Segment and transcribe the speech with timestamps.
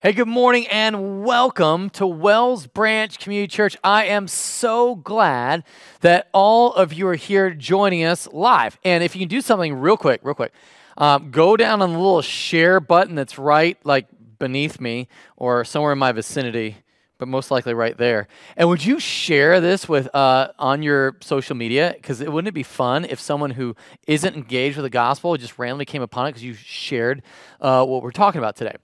[0.00, 3.76] Hey, good morning and welcome to Wells Branch Community Church.
[3.82, 5.64] I am so glad
[6.02, 8.78] that all of you are here joining us live.
[8.84, 10.52] And if you can do something real quick, real quick,
[10.98, 14.06] um, go down on the little share button that's right like
[14.38, 16.76] beneath me or somewhere in my vicinity,
[17.18, 18.28] but most likely right there.
[18.56, 21.92] And would you share this with uh, on your social media?
[21.96, 23.74] Because it wouldn't it be fun if someone who
[24.06, 27.20] isn't engaged with the gospel just randomly came upon it because you shared
[27.60, 28.76] uh, what we're talking about today.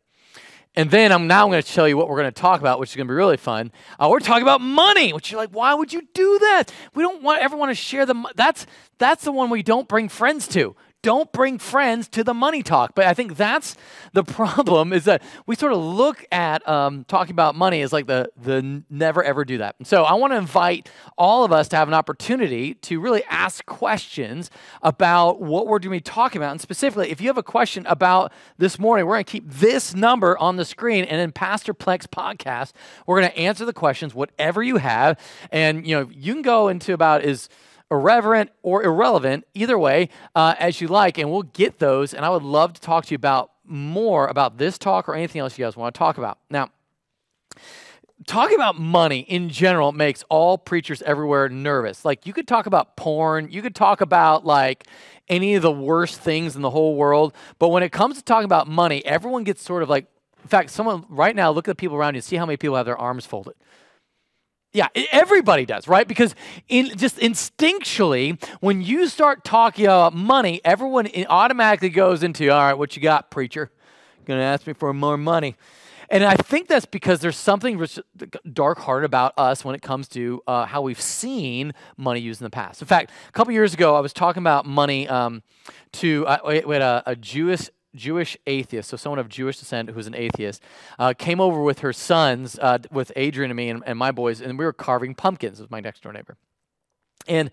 [0.77, 2.91] And then I'm now going to tell you what we're going to talk about, which
[2.91, 3.71] is going to be really fun.
[3.99, 6.73] Uh, we're talking about money, which you're like, why would you do that?
[6.95, 8.15] We don't want everyone to share the.
[8.35, 8.67] That's
[8.99, 12.95] that's the one we don't bring friends to don't bring friends to the money talk.
[12.95, 13.77] But I think that's
[14.15, 18.07] the problem is that we sort of look at um, talking about money as like
[18.07, 19.77] the, the never ever do that.
[19.79, 23.23] And so I want to invite all of us to have an opportunity to really
[23.25, 24.51] ask questions
[24.83, 26.53] about what we're going to be talking about.
[26.53, 29.95] And specifically, if you have a question about this morning, we're going to keep this
[29.95, 31.05] number on the screen.
[31.05, 32.73] And in Pastor Plex podcast,
[33.07, 35.21] we're going to answer the questions, whatever you have.
[35.53, 37.51] And, you know, you can go into about is
[37.91, 42.15] irreverent or irrelevant, either way, uh, as you like, and we'll get those.
[42.15, 45.41] And I would love to talk to you about more about this talk or anything
[45.41, 46.39] else you guys want to talk about.
[46.51, 46.71] Now,
[48.27, 52.05] talking about money in general makes all preachers everywhere nervous.
[52.05, 54.87] Like, you could talk about porn, you could talk about like
[55.29, 58.45] any of the worst things in the whole world, but when it comes to talking
[58.45, 60.07] about money, everyone gets sort of like,
[60.43, 62.77] in fact, someone right now, look at the people around you, see how many people
[62.77, 63.55] have their arms folded.
[64.75, 66.07] Yeah, everybody does, right?
[66.07, 66.35] Because
[66.69, 72.75] in just instinctually, when you start talking about money, everyone automatically goes into, all right,
[72.75, 73.71] what you got, preacher?
[74.25, 75.55] Going to ask me for more money.
[76.11, 77.87] And I think that's because there's something
[78.53, 82.45] dark hearted about us when it comes to uh, how we've seen money used in
[82.45, 82.83] the past.
[82.83, 85.45] In fact, a couple years ago, I was talking about money um,
[85.93, 90.07] to uh, we had a, a Jewish Jewish atheist, so someone of Jewish descent who's
[90.07, 90.63] an atheist,
[90.99, 94.41] uh, came over with her sons, uh, with Adrian and me and, and, my boys,
[94.41, 96.37] and we were carving pumpkins with my next door neighbor.
[97.27, 97.51] And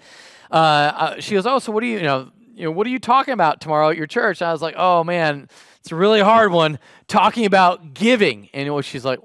[0.49, 2.89] uh, uh, she goes, "Oh, so what do you, you know, you know, what are
[2.89, 5.47] you talking about tomorrow at your church?" And I was like, "Oh man,
[5.79, 9.19] it's a really hard one, talking about giving." And she's like,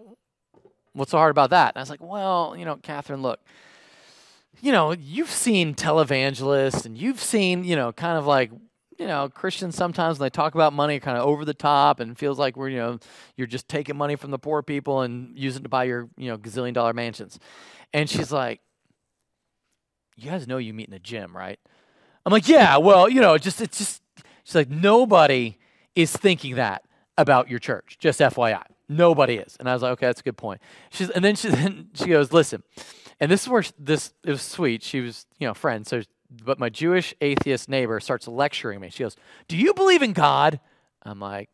[0.92, 3.40] "What's so hard about that?" And I was like, "Well, you know, Catherine, look."
[4.62, 8.50] You know, you've seen televangelists and you've seen, you know, kind of like
[8.98, 12.16] you know, Christians sometimes when they talk about money kind of over the top and
[12.16, 12.98] feels like we're, you know,
[13.36, 16.28] you're just taking money from the poor people and using it to buy your, you
[16.28, 17.38] know, gazillion dollar mansions.
[17.92, 18.60] And she's like,
[20.16, 21.58] You guys know you meet in the gym, right?
[22.24, 24.02] I'm like, Yeah, well, you know, just it's just
[24.44, 25.58] she's like, nobody
[25.94, 26.82] is thinking that
[27.18, 28.64] about your church, just FYI.
[28.88, 29.56] Nobody is.
[29.58, 30.60] And I was like, okay, that's a good point.
[30.90, 32.62] She's and then she then she goes, listen,
[33.20, 34.82] and this is where this it was sweet.
[34.82, 35.88] She was, you know, friends.
[35.88, 38.90] So but my Jewish atheist neighbor starts lecturing me.
[38.90, 39.16] She goes,
[39.48, 40.60] Do you believe in God?
[41.02, 41.50] I'm like,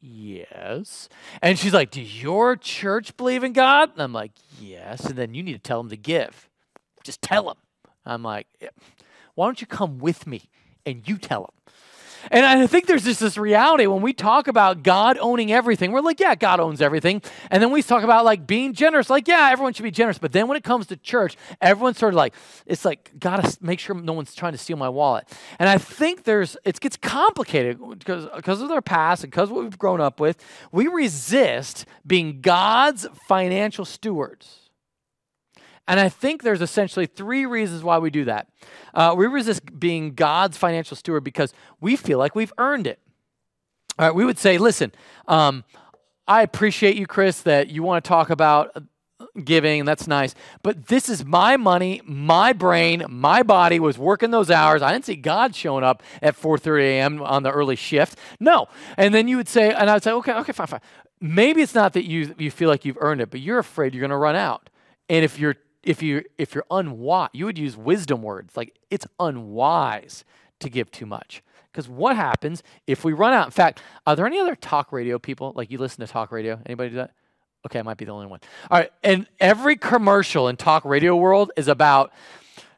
[0.00, 1.08] Yes.
[1.40, 3.92] And she's like, Does your church believe in God?
[3.94, 5.06] And I'm like, Yes.
[5.06, 6.48] And then you need to tell them to give.
[7.02, 7.56] Just tell them.
[8.04, 8.46] I'm like,
[9.34, 10.50] Why don't you come with me
[10.84, 11.63] and you tell them?
[12.30, 16.00] And I think there's just this reality when we talk about God owning everything, we're
[16.00, 17.22] like, yeah, God owns everything.
[17.50, 20.18] And then we talk about like being generous, like, yeah, everyone should be generous.
[20.18, 22.34] But then when it comes to church, everyone's sort of like,
[22.66, 25.28] it's like, gotta make sure no one's trying to steal my wallet.
[25.58, 29.62] And I think there's, it gets complicated because, because of their past and because what
[29.62, 30.42] we've grown up with.
[30.72, 34.63] We resist being God's financial stewards.
[35.86, 38.48] And I think there's essentially three reasons why we do that.
[38.94, 42.98] Uh, we resist being God's financial steward because we feel like we've earned it.
[43.98, 44.92] All right, we would say, listen,
[45.28, 45.64] um,
[46.26, 48.76] I appreciate you, Chris, that you want to talk about
[49.44, 50.34] giving, that's nice.
[50.62, 54.82] But this is my money, my brain, my body was working those hours.
[54.82, 57.22] I didn't see God showing up at 4:30 a.m.
[57.22, 58.18] on the early shift.
[58.40, 58.68] No.
[58.96, 60.80] And then you would say, and I would say, okay, okay, fine, fine.
[61.20, 64.00] Maybe it's not that you you feel like you've earned it, but you're afraid you're
[64.00, 64.70] going to run out.
[65.08, 69.06] And if you're if you if you're unwise, you would use wisdom words like it's
[69.20, 70.24] unwise
[70.60, 71.42] to give too much.
[71.70, 73.46] Because what happens if we run out?
[73.46, 75.52] In fact, are there any other talk radio people?
[75.56, 76.60] Like you listen to talk radio?
[76.66, 77.10] Anybody do that?
[77.66, 78.40] Okay, I might be the only one.
[78.70, 82.12] All right, and every commercial in talk radio world is about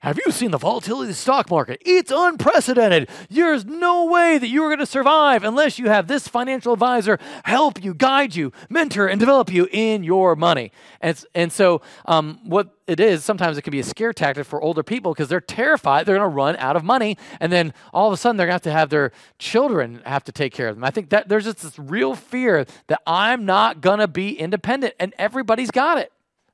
[0.07, 1.83] have you seen the volatility of the stock market?
[1.85, 3.09] It's unprecedented.
[3.29, 7.83] There's no way that you're going to survive unless you have this financial advisor help
[7.83, 10.71] you, guide you, mentor, and develop you in your money.
[11.01, 14.63] And, and so, um, what it is, sometimes it can be a scare tactic for
[14.63, 17.19] older people because they're terrified they're going to run out of money.
[17.41, 19.11] And then all of a sudden, they're going to have to have their
[19.41, 20.85] children have to take care of them.
[20.85, 24.95] I think that there's just this real fear that I'm not going to be independent,
[25.01, 26.13] and everybody's got it.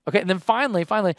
[0.08, 1.16] Okay, and then finally, finally,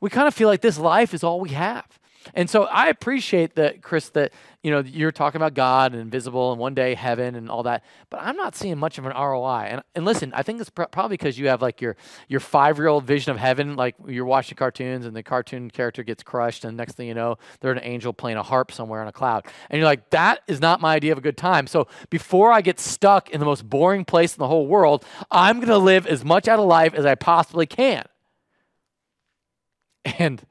[0.00, 1.98] we kind of feel like this life is all we have.
[2.34, 4.32] And so I appreciate that, Chris, that
[4.62, 7.84] you know you're talking about God and invisible and one day heaven and all that,
[8.10, 9.68] but I'm not seeing much of an ROI.
[9.70, 11.96] And, and listen, I think it's pr- probably because you have like your
[12.28, 16.02] your five year old vision of heaven, like you're watching cartoons and the cartoon character
[16.02, 19.08] gets crushed, and next thing you know, they're an angel playing a harp somewhere on
[19.08, 21.66] a cloud, and you're like, that is not my idea of a good time.
[21.66, 25.60] So before I get stuck in the most boring place in the whole world, I'm
[25.60, 28.04] to live as much out of life as I possibly can.
[30.18, 30.44] And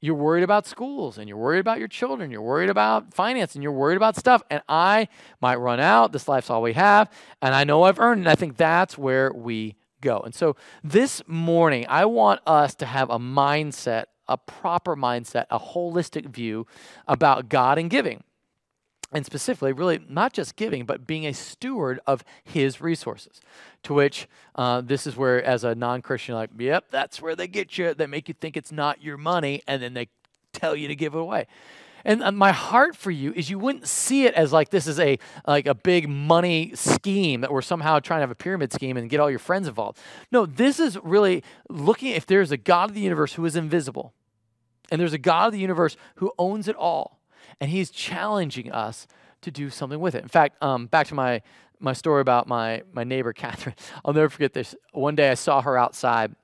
[0.00, 3.62] you're worried about schools and you're worried about your children, you're worried about finance and
[3.62, 4.42] you're worried about stuff.
[4.50, 5.08] And I
[5.40, 6.12] might run out.
[6.12, 7.10] This life's all we have.
[7.42, 8.20] And I know I've earned.
[8.20, 10.20] And I think that's where we go.
[10.20, 15.58] And so this morning, I want us to have a mindset, a proper mindset, a
[15.58, 16.66] holistic view
[17.06, 18.24] about God and giving
[19.12, 23.40] and specifically, really not just giving, but being a steward of His resources.
[23.84, 27.48] To which uh, this is where, as a non Christian, like, yep, that's where they
[27.48, 27.94] get you.
[27.94, 30.08] They make you think it's not your money, and then they
[30.52, 31.46] tell you to give it away.
[32.04, 34.98] And uh, my heart for you is you wouldn't see it as like this is
[34.98, 38.96] a like a big money scheme that we're somehow trying to have a pyramid scheme
[38.96, 39.98] and get all your friends involved.
[40.30, 44.14] No, this is really looking if there's a God of the universe who is invisible,
[44.90, 47.19] and there's a God of the universe who owns it all
[47.60, 49.06] and he's challenging us
[49.42, 50.22] to do something with it.
[50.22, 51.42] In fact, um, back to my
[51.78, 53.76] my story about my my neighbor Catherine.
[54.04, 54.74] I'll never forget this.
[54.92, 56.34] One day I saw her outside,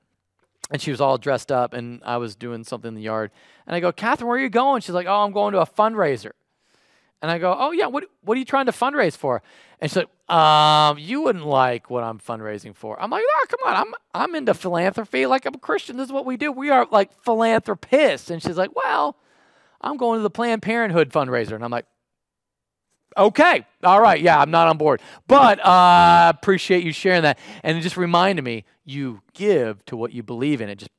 [0.71, 3.31] and she was all dressed up, and I was doing something in the yard.
[3.67, 4.83] And I go, Catherine, where are you going?
[4.83, 6.33] She's like, Oh, I'm going to a fundraiser.
[7.23, 9.43] And I go, Oh yeah, what what are you trying to fundraise for?
[9.81, 13.01] And she's like, Um, you wouldn't like what I'm fundraising for.
[13.01, 15.27] I'm like, Oh, come on, I'm I'm into philanthropy.
[15.27, 15.97] Like I'm a Christian.
[15.97, 16.53] This is what we do.
[16.53, 18.31] We are like philanthropists.
[18.31, 19.17] And she's like, Well
[19.81, 21.53] I'm going to the Planned Parenthood fundraiser.
[21.53, 21.87] And I'm like,
[23.17, 25.01] okay, all right, yeah, I'm not on board.
[25.27, 27.39] But I uh, appreciate you sharing that.
[27.63, 30.69] And it just reminded me, you give to what you believe in.
[30.69, 30.91] It just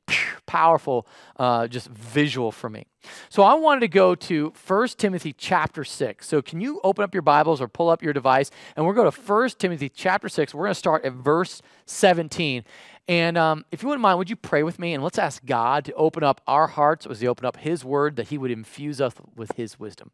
[0.46, 2.86] powerful, uh, just visual for me.
[3.28, 6.26] So I wanted to go to 1 Timothy chapter 6.
[6.26, 8.50] So can you open up your Bibles or pull up your device?
[8.74, 10.54] And we're going to 1 Timothy chapter 6.
[10.54, 12.64] We're going to start at verse 17.
[13.08, 14.92] And um, if you wouldn't mind, would you pray with me?
[14.92, 18.16] And let's ask God to open up our hearts as He open up His word,
[18.16, 20.10] that He would infuse us with His wisdom.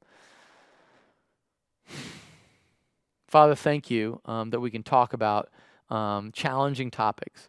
[3.26, 5.50] Father, thank you um, that we can talk about
[5.91, 7.49] um, challenging topics.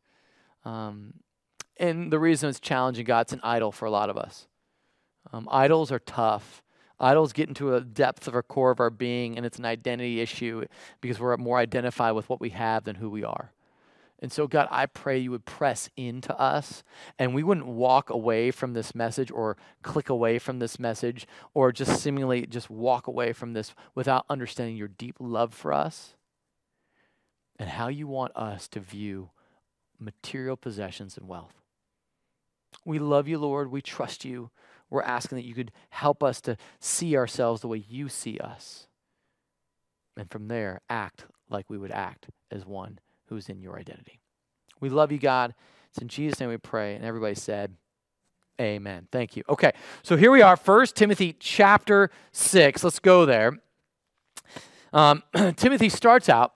[0.65, 1.13] Um,
[1.77, 4.47] and the reason it's challenging, God, it's an idol for a lot of us.
[5.31, 6.63] Um, idols are tough.
[6.99, 10.21] Idols get into a depth of our core of our being, and it's an identity
[10.21, 10.65] issue
[11.01, 13.51] because we're more identified with what we have than who we are.
[14.19, 16.83] And so, God, I pray you would press into us
[17.19, 21.71] and we wouldn't walk away from this message or click away from this message or
[21.71, 26.15] just seemingly just walk away from this without understanding your deep love for us
[27.59, 29.31] and how you want us to view
[29.99, 31.61] material possessions and wealth.
[32.85, 33.69] We love you, Lord.
[33.69, 34.49] We trust you.
[34.89, 38.87] We're asking that you could help us to see ourselves the way you see us.
[40.17, 44.19] And from there, act like we would act as one who's in your identity.
[44.79, 45.53] We love you, God.
[45.89, 46.95] It's in Jesus' name we pray.
[46.95, 47.75] And everybody said,
[48.59, 49.07] Amen.
[49.11, 49.43] Thank you.
[49.49, 52.85] Okay, so here we are, First Timothy chapter 6.
[52.85, 53.59] Let's go there.
[54.93, 55.23] Um,
[55.57, 56.53] Timothy starts out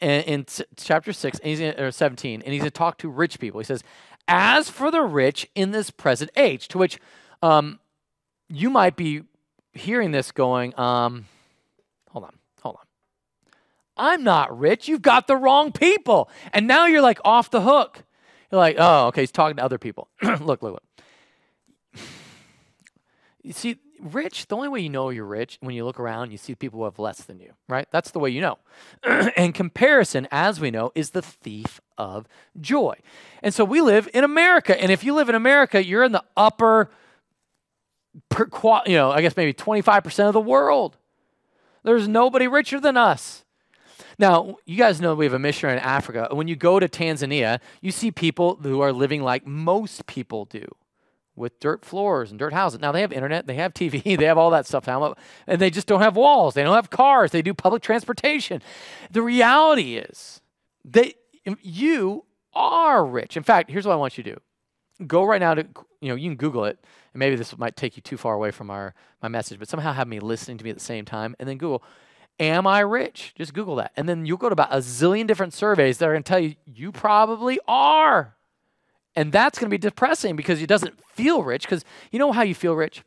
[0.00, 0.46] in, in
[0.76, 3.58] chapter 6, and he's in, or 17, and he's going to talk to rich people.
[3.58, 3.82] He says,
[4.28, 6.98] As for the rich in this present age, to which
[7.42, 7.80] um,
[8.50, 9.22] you might be
[9.72, 11.26] hearing this going, um.
[13.96, 14.88] I'm not rich.
[14.88, 16.30] You've got the wrong people.
[16.52, 18.04] And now you're like off the hook.
[18.50, 20.08] You're like, oh, okay, he's talking to other people.
[20.22, 20.82] look, look, look.
[23.42, 26.38] You see, rich, the only way you know you're rich when you look around, you
[26.38, 27.86] see people who have less than you, right?
[27.90, 28.58] That's the way you know.
[29.04, 32.26] and comparison, as we know, is the thief of
[32.60, 32.96] joy.
[33.42, 34.80] And so we live in America.
[34.80, 36.90] And if you live in America, you're in the upper,
[38.36, 40.96] you know, I guess maybe 25% of the world.
[41.82, 43.44] There's nobody richer than us.
[44.18, 46.28] Now, you guys know we have a mission in Africa.
[46.30, 50.64] When you go to Tanzania, you see people who are living like most people do
[51.34, 52.80] with dirt floors and dirt houses.
[52.80, 55.14] Now, they have internet, they have TV, they have all that stuff now,
[55.46, 56.54] and they just don't have walls.
[56.54, 58.62] They don't have cars, they do public transportation.
[59.10, 60.40] The reality is
[60.86, 61.14] that
[61.60, 63.36] you are rich.
[63.36, 64.40] In fact, here's what I want you to do
[65.06, 65.66] go right now to
[66.00, 66.78] you know you can google it
[67.12, 69.92] and maybe this might take you too far away from our my message but somehow
[69.92, 71.82] have me listening to me at the same time and then google
[72.38, 73.32] Am I rich?
[73.36, 73.92] Just Google that.
[73.96, 76.38] And then you'll go to about a zillion different surveys that are going to tell
[76.38, 78.34] you, you probably are.
[79.14, 81.62] And that's going to be depressing because it doesn't feel rich.
[81.62, 83.02] Because you know how you feel rich?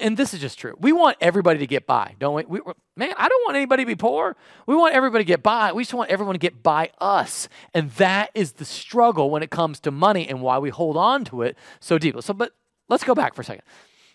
[0.00, 0.74] And this is just true.
[0.80, 2.44] We want everybody to get by, don't we?
[2.44, 2.60] we?
[2.96, 4.36] Man, I don't want anybody to be poor.
[4.66, 5.72] We want everybody to get by.
[5.72, 7.48] We just want everyone to get by us.
[7.74, 11.24] And that is the struggle when it comes to money and why we hold on
[11.26, 12.22] to it so deeply.
[12.22, 12.52] So, but
[12.88, 13.62] let's go back for a second.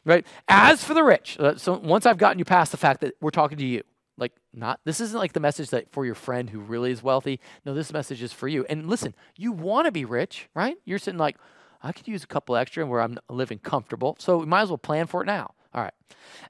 [0.06, 0.26] right?
[0.48, 3.30] As for the rich, uh, so once I've gotten you past the fact that we're
[3.30, 3.84] talking to you,
[4.18, 7.40] like not this isn't like the message that for your friend who really is wealthy.
[7.66, 8.66] No, this message is for you.
[8.70, 10.78] And listen, you want to be rich, right?
[10.86, 11.38] You're sitting like,
[11.82, 14.16] I could use a couple extra where I'm living comfortable.
[14.20, 15.54] So we might as well plan for it now.
[15.74, 15.94] All right.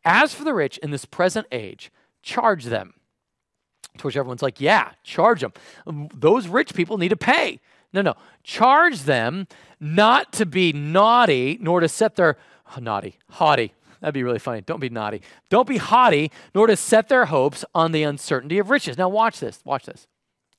[0.06, 2.94] As for the rich in this present age, charge them.
[3.98, 5.54] To which everyone's like, yeah, charge them.
[5.86, 7.60] Um, those rich people need to pay.
[7.94, 8.16] No, no.
[8.44, 9.48] Charge them
[9.80, 12.38] not to be naughty, nor to set their
[12.76, 13.74] oh, naughty, haughty.
[14.00, 14.62] That'd be really funny.
[14.62, 15.22] Don't be naughty.
[15.50, 18.98] Don't be haughty, nor to set their hopes on the uncertainty of riches.
[18.98, 19.60] Now watch this.
[19.66, 20.08] Watch this.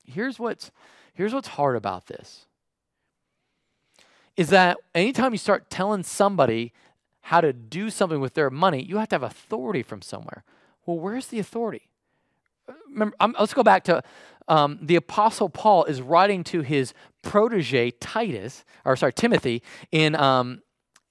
[0.05, 0.71] Here's what's
[1.13, 2.45] here's what's hard about this.
[4.35, 6.73] Is that anytime you start telling somebody
[7.21, 10.43] how to do something with their money, you have to have authority from somewhere.
[10.85, 11.89] Well, where's the authority?
[12.89, 14.01] Remember, um, let's go back to
[14.47, 20.63] um, the Apostle Paul is writing to his protege Titus, or sorry, Timothy, in um,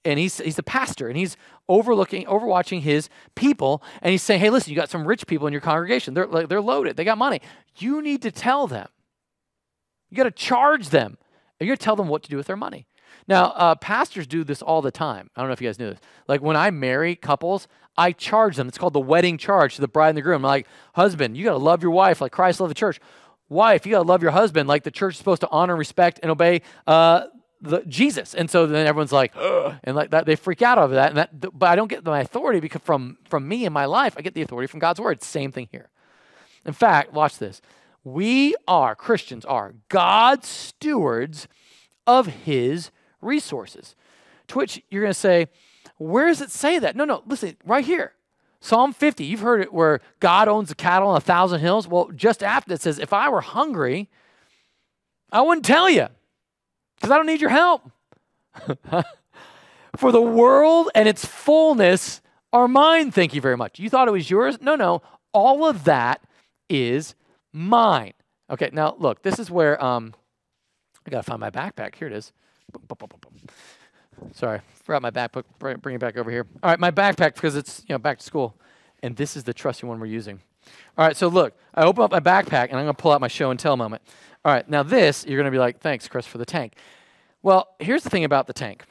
[0.03, 1.37] and he's he's the pastor, and he's
[1.69, 5.53] overlooking, overwatching his people, and he's saying, "Hey, listen, you got some rich people in
[5.53, 6.13] your congregation.
[6.13, 6.97] They're they're loaded.
[6.97, 7.41] They got money.
[7.77, 8.89] You need to tell them.
[10.09, 11.17] You got to charge them.
[11.59, 12.87] And you're going to tell them what to do with their money."
[13.27, 15.29] Now, uh, pastors do this all the time.
[15.35, 15.99] I don't know if you guys knew this.
[16.27, 18.67] Like when I marry couples, I charge them.
[18.67, 20.37] It's called the wedding charge to the bride and the groom.
[20.37, 22.99] I'm like, husband, you got to love your wife like Christ loved the church.
[23.47, 26.19] Wife, you got to love your husband like the church is supposed to honor, respect,
[26.23, 27.25] and obey uh,
[27.61, 28.33] the, Jesus.
[28.33, 31.09] And so then everyone's like, Ugh, and like that, they freak out over that.
[31.09, 34.15] And that, but I don't get my authority because from from me in my life,
[34.17, 35.21] I get the authority from God's word.
[35.21, 35.89] Same thing here.
[36.65, 37.61] In fact, watch this.
[38.03, 41.47] We are Christians are God's stewards
[42.07, 43.95] of His resources.
[44.47, 45.47] To which you're going to say,
[45.97, 46.95] where does it say that?
[46.95, 47.23] No, no.
[47.27, 48.13] Listen, right here.
[48.61, 51.87] Psalm 50, you've heard it where God owns the cattle on a thousand hills.
[51.87, 54.09] Well, just after it says, if I were hungry,
[55.31, 56.07] I wouldn't tell you
[56.99, 57.89] because I don't need your help.
[59.97, 62.21] For the world and its fullness
[62.53, 63.11] are mine.
[63.11, 63.79] Thank you very much.
[63.79, 64.61] You thought it was yours?
[64.61, 65.01] No, no.
[65.33, 66.21] All of that
[66.69, 67.15] is
[67.53, 68.13] mine.
[68.49, 70.13] Okay, now look, this is where um,
[71.05, 71.95] I gotta find my backpack.
[71.95, 72.31] Here it is.
[74.33, 75.43] Sorry, forgot my backpack.
[75.59, 76.45] Bring it back over here.
[76.61, 78.55] All right, my backpack because it's you know back to school,
[79.01, 80.41] and this is the trusty one we're using.
[80.97, 83.27] All right, so look, I open up my backpack and I'm gonna pull out my
[83.27, 84.01] show and tell moment.
[84.45, 86.75] All right, now this, you're going to be like, thanks, Chris, for the tank.
[87.41, 88.83] Well, here's the thing about the tank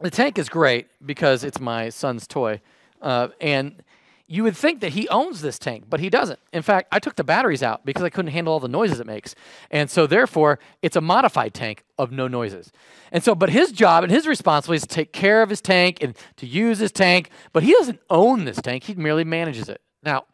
[0.00, 2.60] the tank is great because it's my son's toy.
[3.00, 3.82] Uh, and
[4.28, 6.40] you would think that he owns this tank, but he doesn't.
[6.52, 9.06] In fact, I took the batteries out because I couldn't handle all the noises it
[9.06, 9.34] makes.
[9.70, 12.72] And so, therefore, it's a modified tank of no noises.
[13.12, 15.98] And so, but his job and his responsibility is to take care of his tank
[16.02, 19.80] and to use his tank, but he doesn't own this tank, he merely manages it.
[20.02, 20.24] Now,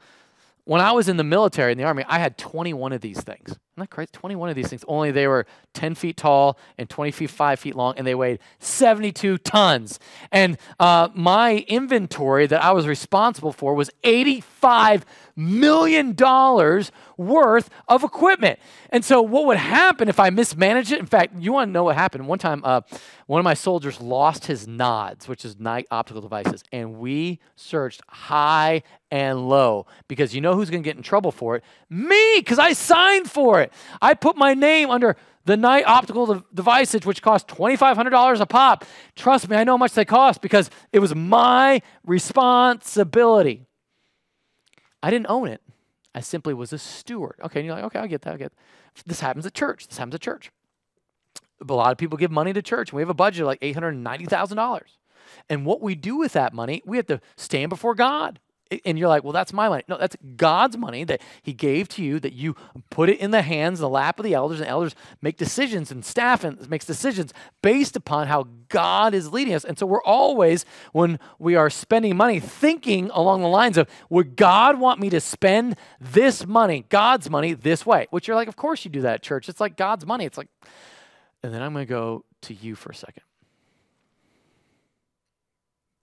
[0.65, 3.59] when I was in the military, in the army, I had 21 of these things.
[3.75, 4.11] Isn't that crazy?
[4.13, 4.85] 21 of these things.
[4.87, 8.39] Only they were 10 feet tall and 20 feet, 5 feet long, and they weighed
[8.59, 9.99] 72 tons.
[10.31, 18.05] And uh, my inventory that I was responsible for was 85 million dollars worth of
[18.05, 18.59] equipment.
[18.91, 20.99] And so, what would happen if I mismanaged it?
[20.99, 22.27] In fact, you want to know what happened?
[22.27, 22.83] One time, uh,
[23.27, 28.03] one of my soldiers lost his nods, which is night optical devices, and we searched
[28.09, 31.63] high and low because you know who's going to get in trouble for it?
[31.91, 33.62] Me, because I signed for it.
[34.01, 38.85] I put my name under the night optical devices, which cost $2,500 a pop.
[39.17, 43.67] Trust me, I know how much they cost because it was my responsibility.
[45.03, 45.61] I didn't own it.
[46.15, 47.37] I simply was a steward.
[47.43, 48.35] Okay, and you're like, okay, I get that.
[48.35, 49.07] I get that.
[49.07, 49.89] This happens at church.
[49.89, 50.51] This happens at church.
[51.67, 52.91] A lot of people give money to church.
[52.91, 54.81] And We have a budget of like $890,000.
[55.49, 58.39] And what we do with that money, we have to stand before God
[58.85, 59.83] and you're like, well, that's my money.
[59.89, 62.55] No, that's God's money that He gave to you, that you
[62.91, 66.05] put it in the hands, the lap of the elders, and elders make decisions, and
[66.05, 69.65] staff and makes decisions based upon how God is leading us.
[69.65, 74.37] And so we're always, when we are spending money, thinking along the lines of, would
[74.37, 78.07] God want me to spend this money, God's money, this way?
[78.11, 79.49] Which you're like, of course you do that at church.
[79.49, 80.25] It's like God's money.
[80.25, 80.49] It's like,
[81.43, 83.23] and then I'm going to go to you for a second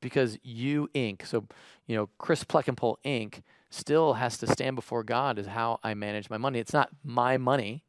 [0.01, 1.25] because you Inc.
[1.25, 1.46] So,
[1.88, 3.41] you know, Chris Plekenpol Inc.
[3.70, 6.60] still has to stand before God as how I manage my money.
[6.60, 7.84] It's not my money,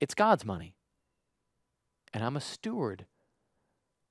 [0.00, 0.74] it's God's money.
[2.12, 3.06] And I'm a steward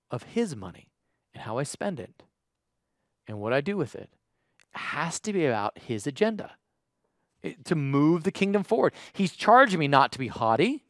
[0.09, 0.91] of His money
[1.33, 2.23] and how I spend it
[3.27, 4.09] and what I do with it.
[4.73, 6.53] it has to be about His agenda
[7.41, 8.93] it, to move the kingdom forward.
[9.13, 10.83] He's charging me not to be haughty.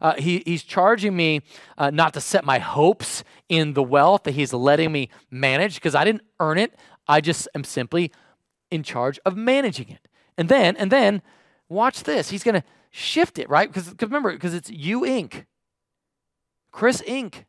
[0.00, 1.42] Uh, he, he's charging me
[1.76, 5.94] uh, not to set my hopes in the wealth that he's letting me manage because
[5.94, 6.74] I didn't earn it.
[7.06, 8.12] I just am simply
[8.70, 10.08] in charge of managing it.
[10.36, 11.22] And then, and then,
[11.68, 12.30] watch this.
[12.30, 13.68] He's going to shift it, right?
[13.72, 15.46] Because remember, because it's you Inc.
[16.70, 17.44] Chris Inc.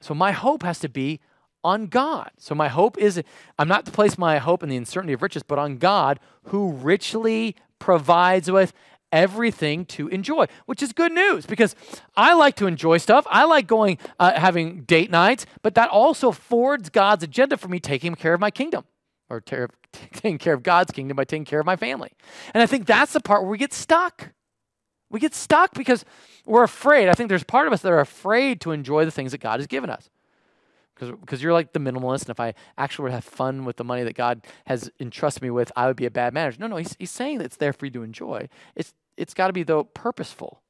[0.00, 1.20] So my hope has to be
[1.62, 2.30] on God.
[2.38, 3.22] So my hope is
[3.58, 6.72] I'm not to place my hope in the uncertainty of riches, but on God who
[6.72, 8.72] richly provides with
[9.14, 11.76] everything to enjoy, which is good news because
[12.16, 13.24] I like to enjoy stuff.
[13.30, 17.78] I like going, uh, having date nights, but that also forwards God's agenda for me
[17.78, 18.84] taking care of my kingdom
[19.30, 22.10] or ter- taking care of God's kingdom by taking care of my family.
[22.52, 24.32] And I think that's the part where we get stuck.
[25.10, 26.04] We get stuck because
[26.44, 27.08] we're afraid.
[27.08, 29.60] I think there's part of us that are afraid to enjoy the things that God
[29.60, 30.10] has given us
[30.94, 34.04] because you're like the minimalist, and if I actually would have fun with the money
[34.04, 36.58] that God has entrusted me with, I would be a bad manager.
[36.60, 38.48] No, no, he's, he's saying that it's there for you to enjoy.
[38.76, 40.60] It's it's got to be though purposeful.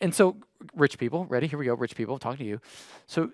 [0.00, 0.36] And so,
[0.74, 1.46] rich people, ready?
[1.46, 2.60] Here we go, rich people, talking to you.
[3.06, 3.32] So,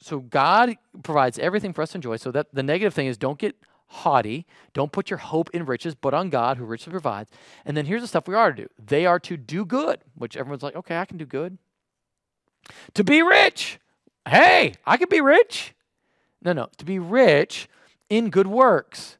[0.00, 2.16] so God provides everything for us to enjoy.
[2.16, 4.46] So that the negative thing is don't get haughty.
[4.74, 7.30] Don't put your hope in riches, but on God who richly provides.
[7.64, 8.68] And then here's the stuff we are to do.
[8.78, 11.56] They are to do good, which everyone's like, okay, I can do good.
[12.94, 13.78] To be rich
[14.28, 15.74] Hey, I could be rich.
[16.42, 17.68] No, no, to be rich
[18.08, 19.18] in good works,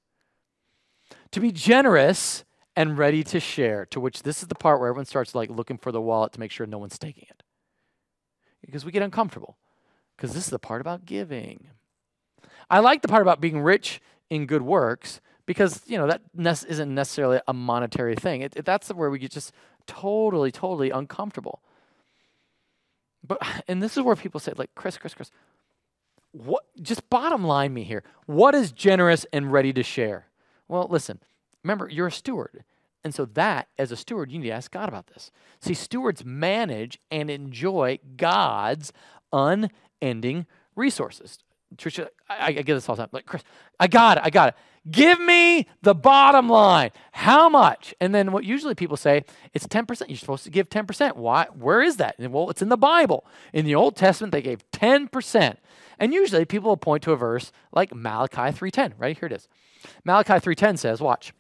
[1.32, 2.44] to be generous
[2.78, 5.76] and ready to share, to which this is the part where everyone starts like looking
[5.76, 7.42] for the wallet to make sure no one's taking it.
[8.64, 9.58] Because we get uncomfortable.
[10.16, 11.70] Because this is the part about giving.
[12.70, 16.68] I like the part about being rich in good works because, you know, that ne-
[16.68, 18.42] isn't necessarily a monetary thing.
[18.42, 19.52] It, it, that's where we get just
[19.88, 21.61] totally, totally uncomfortable.
[23.26, 25.32] But and this is where people say, like, Chris, Chris, Chris,
[26.30, 28.04] what just bottom line me here.
[28.26, 30.28] What is generous and ready to share?
[30.68, 31.18] Well, listen,
[31.68, 32.64] remember, you're a steward.
[33.04, 35.30] And so that, as a steward, you need to ask God about this.
[35.60, 38.92] See, stewards manage and enjoy God's
[39.32, 41.38] unending resources.
[41.76, 43.10] Trisha, I, I, get this all the time.
[43.12, 43.44] Like, Chris,
[43.78, 44.22] I got it.
[44.25, 44.54] I got it.
[44.90, 46.90] Give me the bottom line.
[47.12, 47.94] How much?
[48.00, 50.08] And then what usually people say, it's 10%.
[50.08, 51.16] You're supposed to give 10%.
[51.16, 51.46] Why?
[51.52, 52.14] Where is that?
[52.18, 53.26] And well, it's in the Bible.
[53.52, 55.56] In the Old Testament, they gave 10%.
[55.98, 58.94] And usually people will point to a verse like Malachi 3:10.
[58.96, 59.18] Right?
[59.18, 59.48] Here it is.
[60.04, 61.32] Malachi 3:10 says, watch.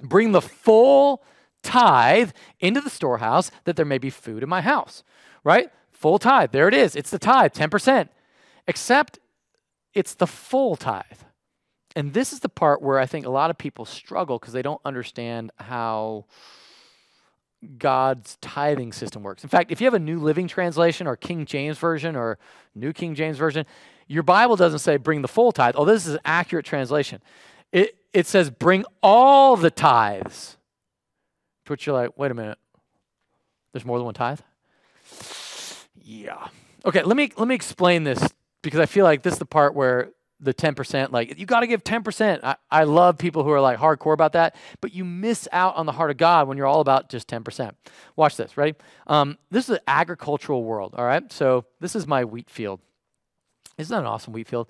[0.00, 1.22] Bring the full
[1.62, 2.30] tithe
[2.60, 5.02] into the storehouse that there may be food in my house.
[5.44, 5.70] Right?
[5.92, 6.52] Full tithe.
[6.52, 6.94] There it is.
[6.96, 8.08] It's the tithe, 10%.
[8.66, 9.18] Except
[9.94, 11.04] it's the full tithe.
[11.96, 14.62] And this is the part where I think a lot of people struggle because they
[14.62, 16.26] don't understand how
[17.78, 19.42] God's tithing system works.
[19.42, 22.38] In fact, if you have a New Living Translation or King James Version or
[22.74, 23.66] New King James Version,
[24.06, 25.74] your Bible doesn't say bring the full tithe.
[25.76, 27.20] Oh, this is an accurate translation.
[27.72, 30.56] It, it says bring all the tithes.
[31.66, 32.58] To which you're like, wait a minute,
[33.72, 34.40] there's more than one tithe?
[36.00, 36.48] Yeah.
[36.84, 38.26] Okay, let me let me explain this
[38.62, 41.66] because I feel like this is the part where the 10%, like, you got to
[41.66, 42.40] give 10%.
[42.44, 45.86] I, I love people who are like hardcore about that, but you miss out on
[45.86, 47.72] the heart of God when you're all about just 10%.
[48.14, 48.74] Watch this, ready?
[49.06, 51.30] Um, this is an agricultural world, all right?
[51.32, 52.80] So this is my wheat field.
[53.78, 54.66] Isn't that an awesome wheat field?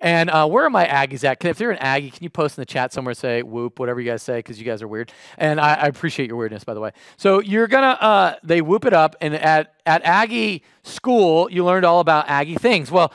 [0.00, 1.42] And uh, where are my Aggies at?
[1.42, 4.10] If you're an Aggie, can you post in the chat somewhere, say whoop, whatever you
[4.10, 5.12] guys say, because you guys are weird.
[5.38, 6.92] And I, I, appreciate your weirdness, by the way.
[7.16, 11.86] So you're gonna, uh, they whoop it up, and at at Aggie school, you learned
[11.86, 12.90] all about Aggie things.
[12.90, 13.12] Well,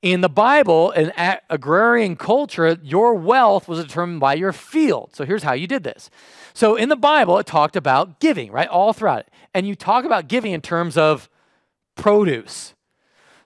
[0.00, 1.12] in the Bible, in
[1.50, 5.10] agrarian culture, your wealth was determined by your field.
[5.14, 6.10] So here's how you did this.
[6.54, 8.68] So in the Bible, it talked about giving, right?
[8.68, 9.28] All throughout it.
[9.52, 11.28] And you talk about giving in terms of
[11.96, 12.74] produce.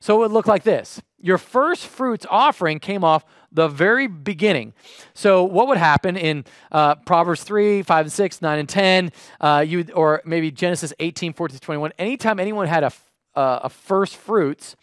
[0.00, 4.72] So it would look like this Your first fruits offering came off the very beginning.
[5.14, 9.64] So what would happen in uh, Proverbs 3, 5, and 6, 9, and 10, uh,
[9.66, 12.92] you, or maybe Genesis 18, 14, 21, anytime anyone had a,
[13.35, 14.76] uh, a first fruits,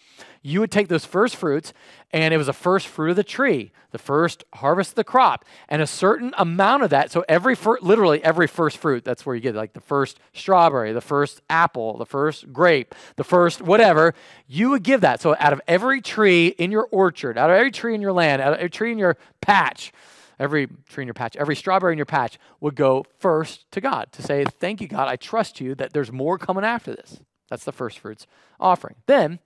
[0.48, 1.74] you would take those first fruits,
[2.12, 5.44] and it was a first fruit of the tree, the first harvest of the crop,
[5.68, 7.12] and a certain amount of that.
[7.12, 10.94] So every fir- literally every first fruit, that's where you get like the first strawberry,
[10.94, 14.14] the first apple, the first grape, the first whatever.
[14.48, 15.20] You would give that.
[15.20, 18.42] So out of every tree in your orchard, out of every tree in your land,
[18.42, 19.92] out of every tree in your patch,
[20.40, 24.14] every tree in your patch, every strawberry in your patch would go first to God
[24.14, 25.10] to say, Thank you, God.
[25.10, 27.20] I trust you that there's more coming after this.
[27.50, 28.28] That's the first fruits
[28.62, 28.96] offering.
[29.08, 29.40] Then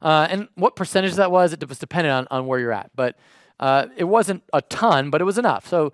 [0.00, 2.90] uh, and what percentage that was, it was dependent on, on where you're at.
[2.94, 3.16] But
[3.60, 5.68] uh, it wasn't a ton, but it was enough.
[5.68, 5.92] So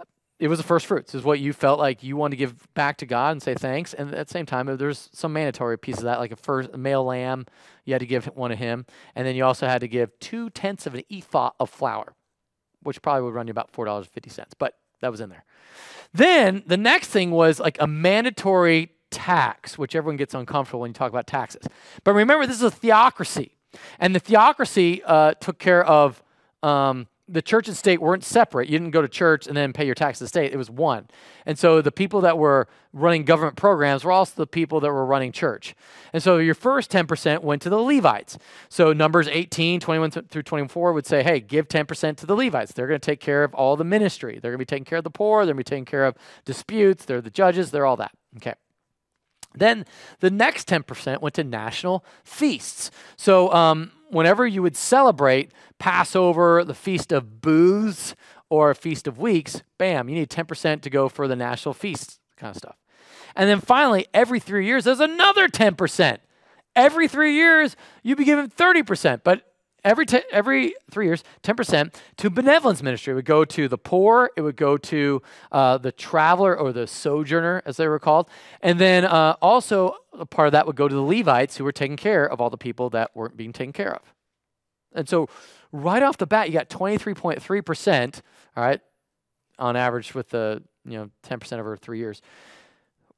[0.00, 0.04] uh,
[0.38, 2.96] it was the first fruits, is what you felt like you wanted to give back
[2.98, 3.92] to God and say thanks.
[3.92, 6.78] And at the same time, there's some mandatory pieces of that, like a first a
[6.78, 7.46] male lamb,
[7.84, 8.86] you had to give one to him.
[9.14, 12.14] And then you also had to give two tenths of an ephah of flour,
[12.82, 14.44] which probably would run you about $4.50.
[14.58, 15.44] But that was in there.
[16.12, 20.94] Then the next thing was like a mandatory tax, which everyone gets uncomfortable when you
[20.94, 21.66] talk about taxes.
[22.04, 23.56] But remember, this is a theocracy.
[23.98, 26.22] And the theocracy uh, took care of
[26.62, 28.68] um, the church and state weren't separate.
[28.68, 30.52] You didn't go to church and then pay your tax to the state.
[30.52, 31.08] It was one.
[31.46, 35.04] And so the people that were running government programs were also the people that were
[35.04, 35.74] running church.
[36.12, 38.38] And so your first 10% went to the Levites.
[38.68, 42.72] So Numbers 18, 21 through 24 would say, hey, give 10% to the Levites.
[42.72, 44.38] They're going to take care of all the ministry.
[44.40, 45.44] They're going to be taking care of the poor.
[45.44, 47.06] They're going to be taking care of disputes.
[47.06, 47.72] They're the judges.
[47.72, 48.12] They're all that.
[48.36, 48.54] Okay.
[49.56, 49.84] Then
[50.20, 52.90] the next 10% went to national feasts.
[53.16, 58.14] So um, whenever you would celebrate Passover, the Feast of Booths,
[58.48, 62.20] or a Feast of Weeks, bam, you need 10% to go for the national feasts
[62.36, 62.76] kind of stuff.
[63.34, 66.18] And then finally, every three years, there's another 10%.
[66.74, 69.22] Every three years, you'd be given 30%.
[69.24, 69.42] But
[69.86, 73.12] every, t- every three years, 10% to benevolence ministry.
[73.12, 75.22] It would go to the poor, it would go to
[75.52, 78.28] uh, the traveler or the sojourner, as they were called.
[78.60, 81.72] And then uh, also, a part of that would go to the Levites who were
[81.72, 84.12] taking care of all the people that weren't being taken care of.
[84.92, 85.28] And so,
[85.72, 88.20] right off the bat, you got 23.3%,
[88.56, 88.80] all right,
[89.58, 92.22] on average with the you know 10% over three years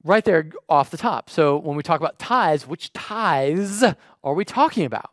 [0.04, 3.84] right there off the top so when we talk about tithes which tithes
[4.22, 5.10] are we talking about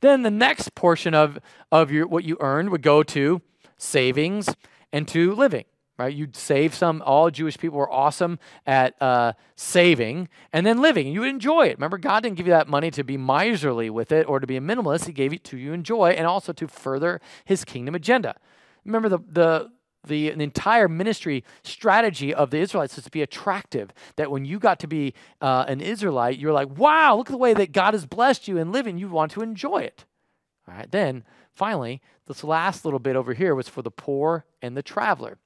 [0.00, 1.38] then the next portion of,
[1.70, 3.40] of your, what you earned would go to
[3.76, 4.54] savings
[4.92, 5.64] and to living.
[5.98, 7.02] Right, you'd save some.
[7.06, 11.06] All Jewish people were awesome at uh, saving and then living.
[11.08, 11.78] You would enjoy it.
[11.78, 14.58] Remember, God didn't give you that money to be miserly with it or to be
[14.58, 15.06] a minimalist.
[15.06, 18.36] He gave it to you to enjoy and also to further His kingdom agenda.
[18.84, 19.70] Remember, the the
[20.06, 23.92] the, the, entire ministry strategy of the Israelites was to be attractive.
[24.16, 27.38] That when you got to be uh, an Israelite, you're like, wow, look at the
[27.38, 28.98] way that God has blessed you and living.
[28.98, 30.04] You want to enjoy it.
[30.68, 30.90] All right.
[30.90, 35.38] Then finally, this last little bit over here was for the poor and the traveler.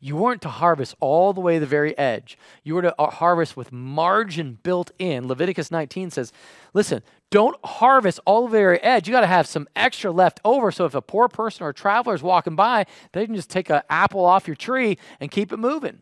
[0.00, 2.38] You weren't to harvest all the way to the very edge.
[2.64, 5.28] You were to uh, harvest with margin built in.
[5.28, 6.32] Leviticus 19 says,
[6.72, 9.06] listen, don't harvest all the very edge.
[9.06, 10.70] You got to have some extra left over.
[10.72, 13.70] So if a poor person or a traveler is walking by, they can just take
[13.70, 16.00] an apple off your tree and keep it moving.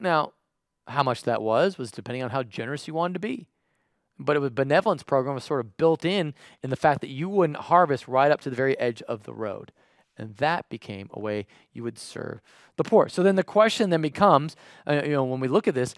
[0.00, 0.32] Now,
[0.88, 3.46] how much that was was depending on how generous you wanted to be.
[4.18, 7.28] But it was benevolence program was sort of built in in the fact that you
[7.28, 9.72] wouldn't harvest right up to the very edge of the road.
[10.18, 12.40] And that became a way you would serve
[12.76, 13.08] the poor.
[13.08, 15.94] So then the question then becomes, uh, you know, when we look at this,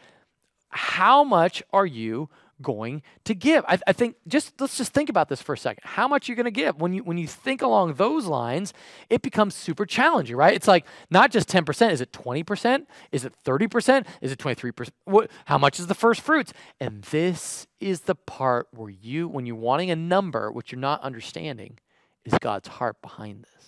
[0.68, 2.28] how much are you
[2.62, 3.64] going to give?
[3.68, 5.82] I, I, think just let's just think about this for a second.
[5.84, 6.80] How much you're going to give?
[6.80, 8.72] When you when you think along those lines,
[9.10, 10.54] it becomes super challenging, right?
[10.54, 11.90] It's like not just 10%.
[11.90, 12.86] Is it 20%?
[13.10, 14.06] Is it 30%?
[14.20, 14.90] Is it 23%?
[15.04, 16.52] What, how much is the first fruits?
[16.80, 21.02] And this is the part where you, when you're wanting a number, which you're not
[21.02, 21.78] understanding,
[22.24, 23.62] is God's heart behind this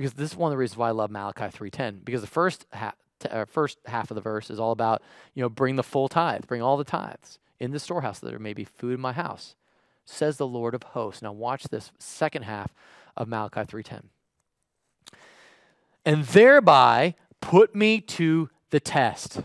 [0.00, 2.64] because this is one of the reasons why I love Malachi 3:10 because the first
[2.72, 2.94] half,
[3.26, 5.02] uh, first half of the verse is all about
[5.34, 8.38] you know bring the full tithe, bring all the tithes in the storehouse that there
[8.38, 9.54] may be food in my house,
[10.04, 11.22] says the Lord of hosts.
[11.22, 12.72] Now watch this second half
[13.16, 14.04] of Malachi 3:10.
[16.04, 19.42] And thereby put me to the test,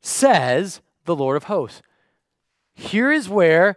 [0.00, 1.82] says the Lord of hosts.
[2.74, 3.76] Here is where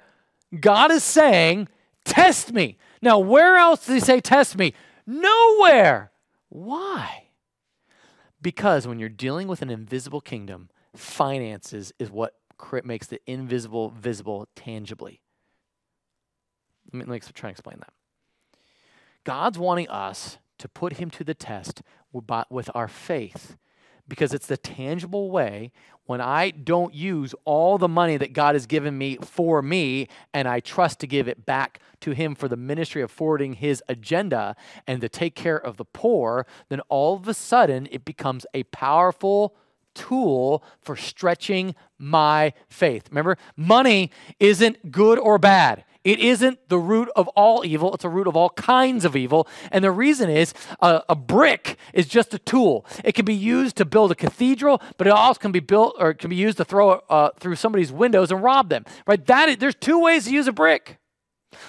[0.60, 1.68] God is saying,
[2.04, 2.78] Test me.
[3.02, 4.74] Now, where else does he say, Test me?
[5.06, 6.12] Nowhere.
[6.50, 7.27] Why?
[8.42, 12.34] Because when you're dealing with an invisible kingdom, finances is what
[12.86, 15.22] makes the invisible visible tangibly.
[16.94, 17.94] Let me, try and explain that.
[19.24, 21.82] God's wanting us to put him to the test
[22.50, 23.58] with our faith
[24.08, 25.72] because it's the tangible way
[26.06, 30.48] when I don't use all the money that God has given me for me and
[30.48, 34.56] I trust to give it back to Him for the ministry of forwarding His agenda
[34.88, 38.64] and to take care of the poor, then all of a sudden it becomes a
[38.64, 39.56] powerful
[39.94, 43.08] tool for stretching my faith.
[43.10, 45.84] Remember, money isn't good or bad.
[46.08, 49.46] It isn't the root of all evil, it's a root of all kinds of evil.
[49.74, 52.86] And the reason is uh, a brick is just a tool.
[53.04, 56.14] It can be used to build a cathedral, but it also can be built or
[56.14, 58.86] can be used to throw uh, through somebody's windows and rob them.
[59.06, 59.26] Right?
[59.26, 60.98] That is, there's two ways to use a brick.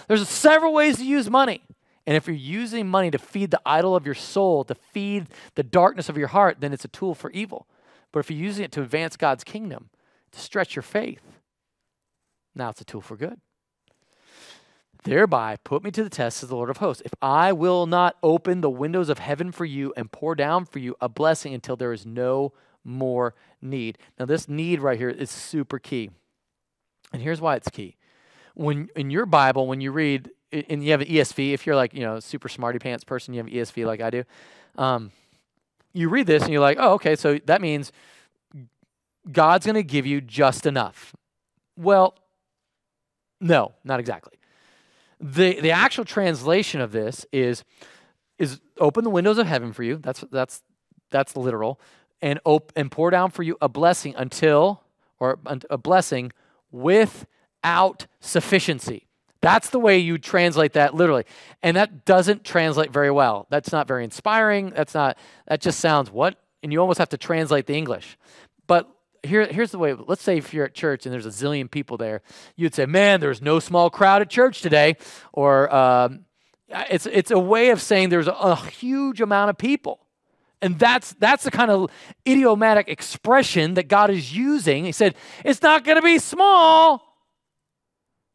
[0.07, 1.63] There's several ways to use money.
[2.07, 5.65] And if you're using money to feed the idol of your soul, to feed the
[5.65, 7.67] darkness of your heart, then it's a tool for evil.
[8.13, 9.91] But if you're using it to advance God's kingdom,
[10.31, 11.41] to stretch your faith,
[12.55, 13.41] now it's a tool for good.
[15.05, 17.03] Thereby put me to the test, says the Lord of hosts.
[17.05, 20.81] If I will not open the windows of heaven for you and pour down for
[20.81, 22.53] you a blessing until there is no
[22.85, 23.99] more need.
[24.19, 26.11] Now, this need right here is super key.
[27.13, 27.97] And here's why it's key.
[28.55, 31.95] When in your Bible, when you read, and you have an ESV, if you're like,
[31.95, 34.25] you know, super smarty pants person, you have an ESV like I do,
[34.77, 35.13] um,
[35.93, 37.93] you read this and you're like, oh, okay, so that means
[39.31, 41.15] God's going to give you just enough.
[41.77, 42.17] Well,
[43.41, 44.38] no, not exactly
[45.21, 47.65] The, the actual translation of this is,
[48.39, 49.97] is open the windows of heaven for you.
[49.97, 50.63] That's, that's,
[51.11, 51.81] that's literal.
[52.23, 54.83] And, op- and pour down for you a blessing until,
[55.19, 55.39] or
[55.71, 56.33] a blessing
[56.71, 59.07] without sufficiency.
[59.41, 61.25] That's the way you translate that literally.
[61.63, 63.47] And that doesn't translate very well.
[63.51, 64.71] That's not very inspiring.
[64.71, 66.37] That's not, that just sounds what?
[66.63, 68.19] And you almost have to translate the English.
[68.67, 68.89] But
[69.23, 71.97] here, here's the way let's say if you're at church and there's a zillion people
[71.97, 72.23] there,
[72.57, 74.97] you'd say, man, there's no small crowd at church today.
[75.33, 76.25] Or um,
[76.69, 80.01] it's, it's a way of saying there's a, a huge amount of people.
[80.61, 81.89] And that's that's the kind of
[82.27, 84.85] idiomatic expression that God is using.
[84.85, 87.08] He said, "It's not going to be small.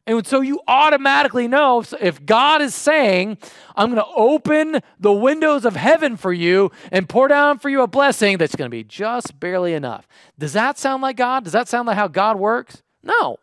[0.06, 3.38] And so you automatically know if God is saying,
[3.74, 7.80] I'm going to open the windows of heaven for you and pour down for you
[7.80, 10.06] a blessing that's going to be just barely enough.
[10.38, 11.44] Does that sound like God?
[11.44, 12.82] Does that sound like how God works?
[13.02, 13.38] No.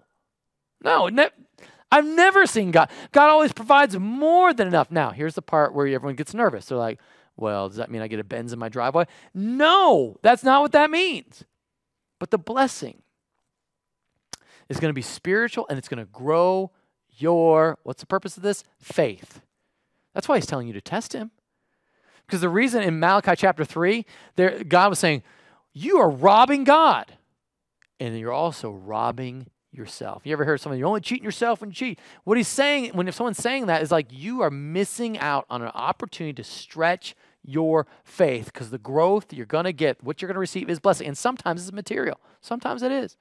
[0.84, 1.08] No.
[1.08, 1.30] Ne-
[1.92, 2.90] I've never seen God.
[3.12, 4.92] God always provides more than enough.
[4.92, 6.66] Now, here's the part where everyone gets nervous.
[6.66, 7.00] They're like,
[7.38, 9.08] well, does that mean I get a Benz in my driveway?
[9.34, 11.44] No, that's not what that means.
[12.20, 13.01] But the blessing,
[14.72, 16.72] is going to be spiritual and it's going to grow
[17.18, 18.64] your, what's the purpose of this?
[18.80, 19.42] Faith.
[20.14, 21.32] That's why he's telling you to test him.
[22.26, 24.06] Because the reason in Malachi chapter 3,
[24.38, 25.24] there, God was saying,
[25.74, 27.18] You are robbing God.
[28.00, 30.22] And you're also robbing yourself.
[30.26, 32.00] You ever heard someone, you're only cheating yourself when you cheat?
[32.24, 35.62] What he's saying, when if someone's saying that, is like you are missing out on
[35.62, 40.28] an opportunity to stretch your faith because the growth you're going to get, what you're
[40.28, 41.08] going to receive is blessing.
[41.08, 43.18] And sometimes it's material, sometimes it is.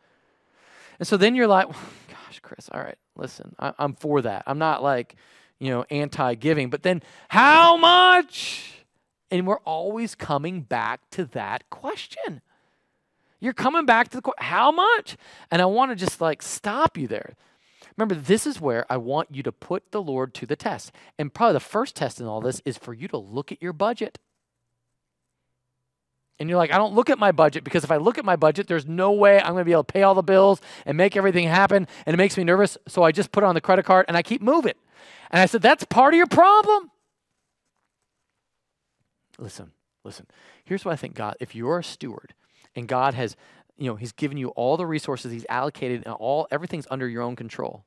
[1.01, 1.67] And so then you're like,
[2.09, 4.45] gosh, Chris, all right, listen, I, I'm for that.
[4.47, 5.17] I'm not like,
[5.59, 8.85] you know, anti giving, but then how much?
[9.33, 12.43] And we're always coming back to that question.
[13.41, 15.17] You're coming back to the question, how much?
[15.51, 17.35] And I want to just like stop you there.
[17.97, 20.93] Remember, this is where I want you to put the Lord to the test.
[21.19, 23.73] And probably the first test in all this is for you to look at your
[23.73, 24.19] budget.
[26.41, 28.35] And you're like, I don't look at my budget because if I look at my
[28.35, 30.97] budget, there's no way I'm going to be able to pay all the bills and
[30.97, 31.87] make everything happen.
[32.07, 32.79] And it makes me nervous.
[32.89, 34.73] So I just put it on the credit card and I keep moving.
[35.31, 36.91] And I said, That's part of your problem.
[39.39, 39.73] Listen,
[40.03, 40.27] listen.
[40.65, 42.33] Here's what I think God, if you're a steward
[42.75, 43.37] and God has,
[43.77, 47.23] you know, He's given you all the resources, He's allocated, and all everything's under your
[47.23, 47.85] own control.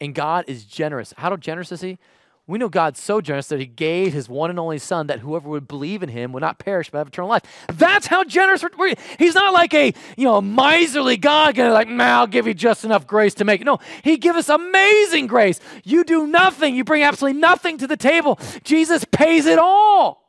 [0.00, 1.14] And God is generous.
[1.16, 1.98] How do generous is He?
[2.46, 5.48] We know God's so generous that he gave his one and only son that whoever
[5.48, 7.42] would believe in him would not perish but have eternal life.
[7.72, 12.20] That's how generous we're, he's not like a, you know, miserly God gonna like, nah,
[12.20, 13.64] I'll give you just enough grace to make it.
[13.64, 15.58] No, he give us amazing grace.
[15.84, 16.74] You do nothing.
[16.74, 18.38] You bring absolutely nothing to the table.
[18.62, 20.22] Jesus pays it all.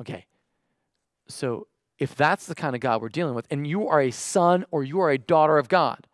[0.00, 0.24] Okay.
[1.26, 1.66] So
[1.98, 4.84] if that's the kind of God we're dealing with, and you are a son or
[4.84, 6.06] you are a daughter of God,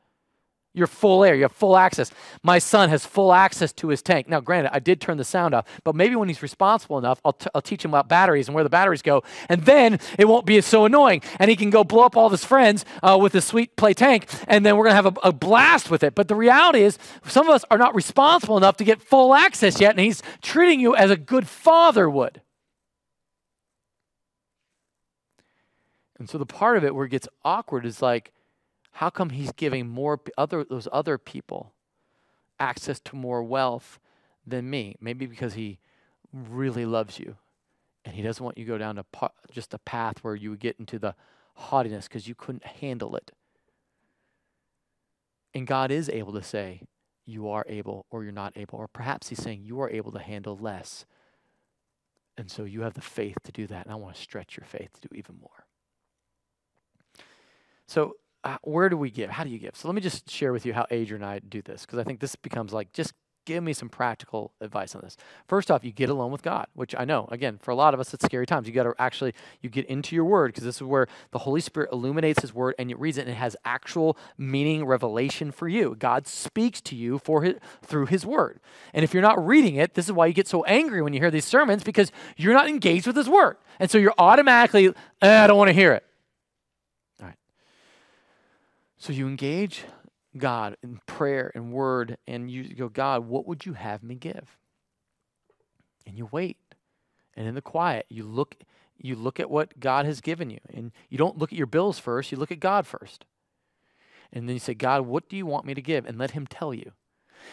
[0.74, 1.34] you're full heir.
[1.34, 2.10] You have full access.
[2.42, 4.28] My son has full access to his tank.
[4.28, 7.34] Now, granted, I did turn the sound off, but maybe when he's responsible enough, I'll,
[7.34, 10.46] t- I'll teach him about batteries and where the batteries go, and then it won't
[10.46, 11.22] be so annoying.
[11.38, 14.26] And he can go blow up all his friends uh, with his sweet play tank,
[14.48, 16.14] and then we're going to have a, a blast with it.
[16.14, 19.80] But the reality is, some of us are not responsible enough to get full access
[19.80, 22.40] yet, and he's treating you as a good father would.
[26.18, 28.32] And so the part of it where it gets awkward is like,
[28.92, 31.72] how come he's giving more other those other people
[32.60, 33.98] access to more wealth
[34.46, 34.96] than me?
[35.00, 35.78] Maybe because he
[36.32, 37.36] really loves you
[38.04, 39.04] and he doesn't want you to go down to
[39.50, 41.14] just a path where you would get into the
[41.54, 43.32] haughtiness because you couldn't handle it.
[45.54, 46.82] And God is able to say,
[47.24, 48.78] you are able or you're not able.
[48.78, 51.04] Or perhaps he's saying, you are able to handle less.
[52.36, 53.84] And so you have the faith to do that.
[53.84, 55.66] And I want to stretch your faith to do even more.
[57.86, 59.30] So uh, where do we give?
[59.30, 59.76] How do you give?
[59.76, 62.04] So let me just share with you how Adrian and I do this because I
[62.04, 65.16] think this becomes like just give me some practical advice on this.
[65.48, 68.00] First off, you get alone with God, which I know, again, for a lot of
[68.00, 68.68] us, it's scary times.
[68.68, 71.60] You got to actually, you get into your word because this is where the Holy
[71.60, 75.68] Spirit illuminates his word and you reads it and it has actual meaning, revelation for
[75.68, 75.96] you.
[75.98, 78.60] God speaks to you for his, through his word.
[78.94, 81.20] And if you're not reading it, this is why you get so angry when you
[81.20, 83.56] hear these sermons because you're not engaged with his word.
[83.80, 86.04] And so you're automatically, eh, I don't want to hear it.
[89.02, 89.82] So you engage
[90.38, 94.56] God in prayer and word, and you go, God, what would you have me give?
[96.06, 96.56] And you wait.
[97.34, 98.54] And in the quiet, you look
[98.96, 100.60] you look at what God has given you.
[100.72, 103.24] And you don't look at your bills first, you look at God first.
[104.32, 106.06] And then you say, God, what do you want me to give?
[106.06, 106.92] And let him tell you.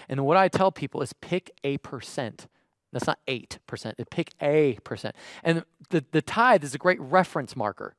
[0.07, 2.45] And what I tell people is pick a percent.
[2.93, 3.95] That's not 8%.
[3.97, 5.15] It pick a percent.
[5.43, 7.95] And the, the tithe is a great reference marker.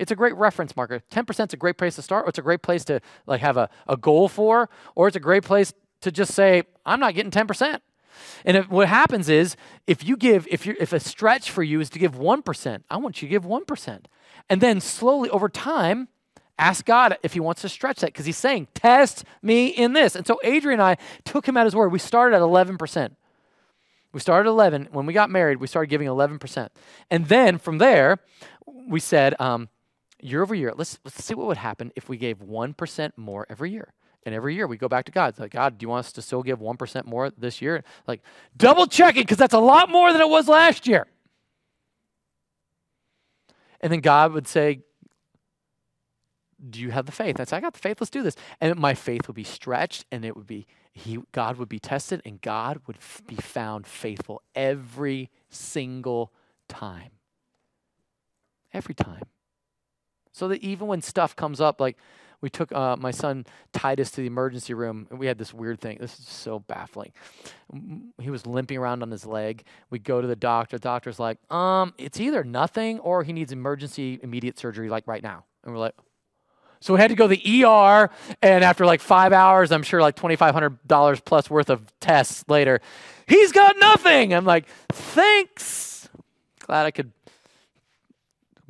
[0.00, 1.02] It's a great reference marker.
[1.12, 3.56] 10% is a great place to start, or it's a great place to like have
[3.56, 7.30] a, a goal for, or it's a great place to just say, I'm not getting
[7.30, 7.80] 10%.
[8.44, 11.80] And if, what happens is, if you give, if you if a stretch for you
[11.80, 14.04] is to give 1%, I want you to give 1%.
[14.48, 16.08] And then slowly over time,
[16.58, 20.16] ask God if he wants to stretch that because he's saying, test me in this.
[20.16, 21.90] And so Adrian and I took him at his word.
[21.90, 23.10] We started at 11%.
[24.12, 24.88] We started at 11.
[24.92, 26.68] When we got married, we started giving 11%.
[27.10, 28.18] And then from there,
[28.66, 29.68] we said, um,
[30.22, 33.70] year over year, let's, let's see what would happen if we gave 1% more every
[33.70, 33.92] year.
[34.24, 35.28] And every year we go back to God.
[35.28, 37.82] It's like, God, do you want us to still give 1% more this year?
[38.06, 38.22] Like,
[38.56, 41.06] double check it because that's a lot more than it was last year.
[43.80, 44.80] And then God would say,
[46.68, 47.40] Do you have the faith?
[47.40, 47.96] I said, I got the faith.
[47.98, 48.36] Let's do this.
[48.60, 52.20] And my faith would be stretched and it would be, he, God would be tested
[52.26, 56.30] and God would f- be found faithful every single
[56.68, 57.12] time.
[58.74, 59.24] Every time.
[60.32, 61.96] So that even when stuff comes up, like
[62.40, 65.80] we took uh, my son Titus to the emergency room, and we had this weird
[65.80, 65.98] thing.
[66.00, 67.12] This is so baffling.
[68.18, 69.64] He was limping around on his leg.
[69.90, 70.78] We go to the doctor.
[70.78, 75.22] The doctor's like, um, it's either nothing or he needs emergency immediate surgery, like right
[75.22, 75.44] now.
[75.64, 75.94] And we're like,
[76.80, 78.08] so we had to go to the ER,
[78.40, 82.80] and after like five hours, I'm sure like $2,500 plus worth of tests later,
[83.26, 84.32] he's got nothing.
[84.32, 86.08] I'm like, thanks.
[86.60, 87.12] Glad I could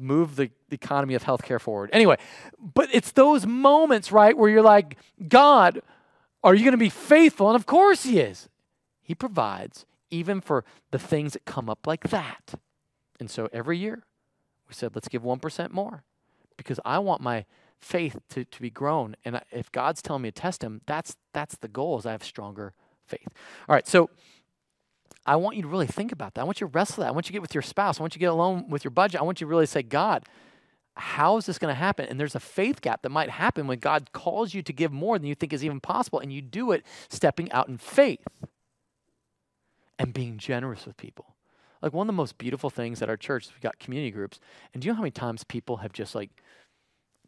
[0.01, 1.91] move the, economy of healthcare forward.
[1.93, 2.17] Anyway,
[2.59, 4.97] but it's those moments, right, where you're like,
[5.29, 5.83] God,
[6.45, 7.49] are you going to be faithful?
[7.49, 8.49] And of course He is.
[9.03, 12.55] He provides even for the things that come up like that.
[13.19, 14.05] And so every year,
[14.69, 16.05] we said, let's give 1% more
[16.57, 17.45] because I want my
[17.81, 19.17] faith to, to be grown.
[19.25, 22.23] And if God's telling me to test Him, that's, that's the goal is I have
[22.23, 22.75] stronger
[23.07, 23.29] faith.
[23.69, 24.11] All right, so
[25.27, 26.41] I want you to really think about that.
[26.41, 27.09] I want you to wrestle that.
[27.09, 28.01] I want you to get with your spouse.
[28.01, 29.21] I want you to get alone with your budget.
[29.21, 30.25] I want you to really say, God,
[30.97, 32.07] how is this going to happen?
[32.09, 35.19] And there's a faith gap that might happen when God calls you to give more
[35.19, 38.27] than you think is even possible, and you do it stepping out in faith
[39.99, 41.37] and being generous with people.
[41.83, 44.39] Like one of the most beautiful things at our church is we got community groups.
[44.73, 46.31] And do you know how many times people have just like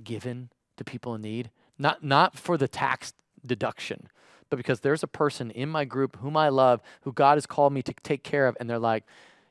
[0.02, 1.50] given to people in need?
[1.78, 4.08] Not not for the tax deduction,
[4.52, 7.72] but because there's a person in my group whom I love, who God has called
[7.72, 9.04] me to take care of, and they're like,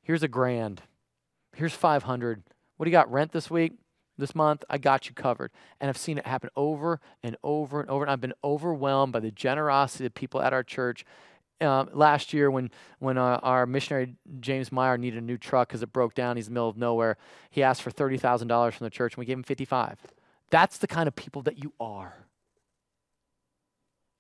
[0.04, 0.84] here's a grand,
[1.56, 2.44] here's 500.
[2.78, 3.74] What do you got, rent this week?
[4.20, 5.50] This month, I got you covered.
[5.80, 8.04] And I've seen it happen over and over and over.
[8.04, 11.04] And I've been overwhelmed by the generosity of people at our church.
[11.62, 15.82] Um, last year, when when uh, our missionary James Meyer needed a new truck because
[15.82, 17.18] it broke down, he's in the middle of nowhere.
[17.50, 19.98] He asked for thirty thousand dollars from the church, and we gave him fifty-five.
[20.52, 22.28] That's the kind of people that you are.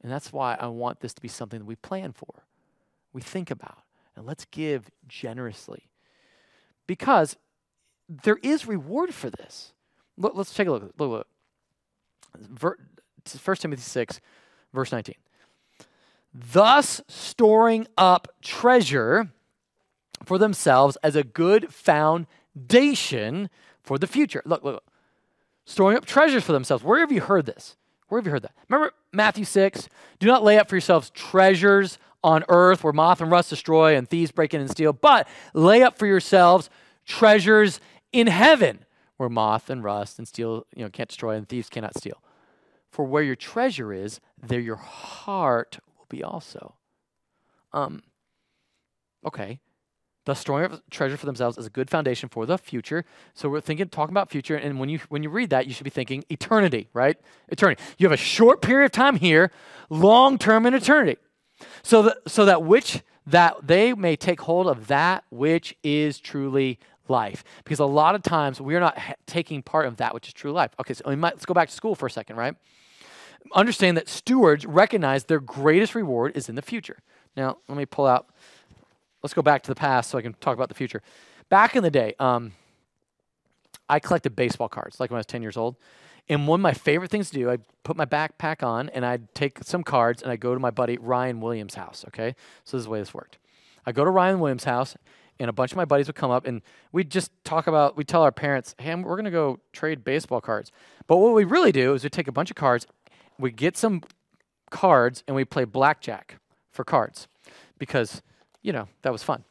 [0.01, 2.43] And that's why I want this to be something that we plan for,
[3.13, 3.79] we think about,
[4.15, 5.89] and let's give generously.
[6.87, 7.37] Because
[8.09, 9.73] there is reward for this.
[10.17, 10.93] Look, let's take a look.
[10.97, 11.27] Look, look.
[12.59, 14.19] 1 Timothy 6,
[14.73, 15.15] verse 19.
[16.33, 19.31] Thus storing up treasure
[20.23, 23.49] for themselves as a good foundation
[23.83, 24.41] for the future.
[24.45, 24.83] Look, look, look.
[25.65, 26.83] Storing up treasures for themselves.
[26.83, 27.75] Where have you heard this?
[28.11, 28.51] Where have you heard that?
[28.67, 29.87] Remember Matthew 6?
[30.19, 34.05] Do not lay up for yourselves treasures on earth where moth and rust destroy and
[34.05, 36.69] thieves break in and steal, but lay up for yourselves
[37.05, 37.79] treasures
[38.11, 38.83] in heaven
[39.15, 42.21] where moth and rust and steel you know, can't destroy and thieves cannot steal.
[42.89, 46.75] For where your treasure is, there your heart will be also.
[47.71, 48.03] Um,
[49.25, 49.61] okay,
[50.25, 53.05] thus storing up treasure for themselves is a good foundation for the future.
[53.33, 55.83] So we're thinking, talking about future, and when you when you read that, you should
[55.83, 57.17] be thinking eternity, right?
[57.49, 57.81] Eternity.
[57.97, 59.51] You have a short period of time here,
[59.89, 61.17] long term in eternity.
[61.83, 66.79] So that so that which that they may take hold of that which is truly
[67.07, 67.43] life.
[67.63, 70.33] Because a lot of times we are not ha- taking part of that which is
[70.33, 70.71] true life.
[70.79, 72.55] Okay, so might, let's go back to school for a second, right?
[73.53, 76.99] Understand that stewards recognize their greatest reward is in the future.
[77.35, 78.27] Now, let me pull out
[79.23, 81.01] let's go back to the past so I can talk about the future.
[81.49, 82.53] Back in the day, um,
[83.89, 85.75] I collected baseball cards, like when I was 10 years old.
[86.29, 89.33] And one of my favorite things to do, I'd put my backpack on and I'd
[89.35, 92.35] take some cards and I'd go to my buddy Ryan Williams' house, okay?
[92.63, 93.37] So this is the way this worked.
[93.85, 94.95] I go to Ryan Williams' house
[95.39, 98.07] and a bunch of my buddies would come up and we'd just talk about, we'd
[98.07, 100.71] tell our parents, hey, we're going to go trade baseball cards.
[101.07, 102.87] But what we really do is we take a bunch of cards,
[103.37, 104.03] we get some
[104.69, 106.37] cards, and we play blackjack
[106.71, 107.27] for cards
[107.77, 108.21] because
[108.61, 109.43] you know, that was fun.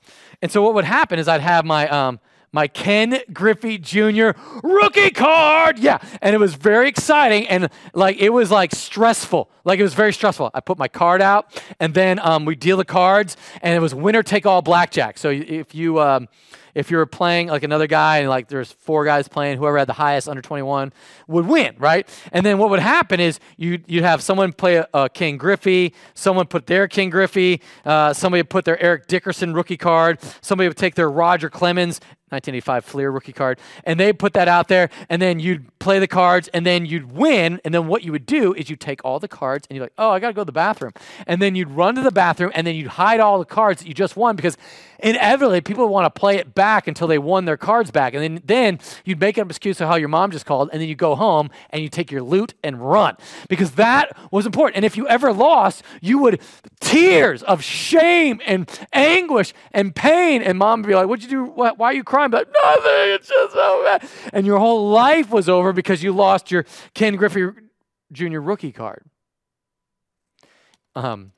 [0.42, 2.20] And so what would happen is I'd have my um,
[2.52, 4.30] my Ken Griffey Jr.
[4.62, 5.78] rookie card.
[5.78, 5.98] Yeah.
[6.20, 7.46] And it was very exciting.
[7.48, 9.50] And like, it was like stressful.
[9.64, 10.50] Like, it was very stressful.
[10.52, 13.94] I put my card out and then um, we deal the cards and it was
[13.94, 15.18] winner take all blackjack.
[15.18, 16.28] So if you, um,
[16.74, 19.88] if you were playing like another guy and like there's four guys playing, whoever had
[19.88, 20.92] the highest under 21
[21.28, 22.08] would win, right?
[22.32, 25.94] And then what would happen is you you'd have someone play a, a Ken Griffey,
[26.14, 30.68] someone put their Ken Griffey, uh, somebody would put their Eric Dickerson rookie card, somebody
[30.68, 34.90] would take their Roger Clemens 1985 Fleer rookie card, and they put that out there,
[35.08, 38.26] and then you'd play the cards, and then you'd win, and then what you would
[38.26, 40.46] do is you'd take all the cards, and you're like, oh, I gotta go to
[40.46, 40.92] the bathroom,
[41.26, 43.88] and then you'd run to the bathroom, and then you'd hide all the cards that
[43.88, 44.56] you just won because
[45.02, 48.42] inevitably people want to play it back until they won their cards back, and then
[48.44, 51.14] then you'd make an excuse of how your mom just called, and then you go
[51.14, 53.16] home and you take your loot and run
[53.48, 54.76] because that was important.
[54.76, 56.40] And if you ever lost, you would
[56.80, 61.44] tears of shame and anguish and pain, and mom would be like, "What'd you do?
[61.44, 64.08] Why are you crying?" Crying, but nothing, it's just so bad.
[64.32, 66.64] And your whole life was over because you lost your
[66.94, 67.48] Ken Griffey
[68.12, 68.40] Jr.
[68.40, 69.04] rookie card.
[70.94, 71.32] Um,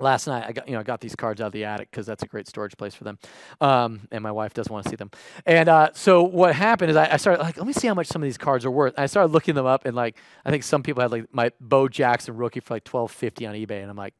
[0.00, 2.06] last night I got you know I got these cards out of the attic because
[2.06, 3.18] that's a great storage place for them,
[3.60, 5.10] um, and my wife doesn't want to see them.
[5.46, 8.08] And uh, so what happened is I, I, started like let me see how much
[8.08, 8.94] some of these cards are worth.
[8.96, 11.52] And I started looking them up, and like I think some people had like my
[11.60, 14.14] Bo Jackson rookie for like twelve fifty on eBay, and I'm like,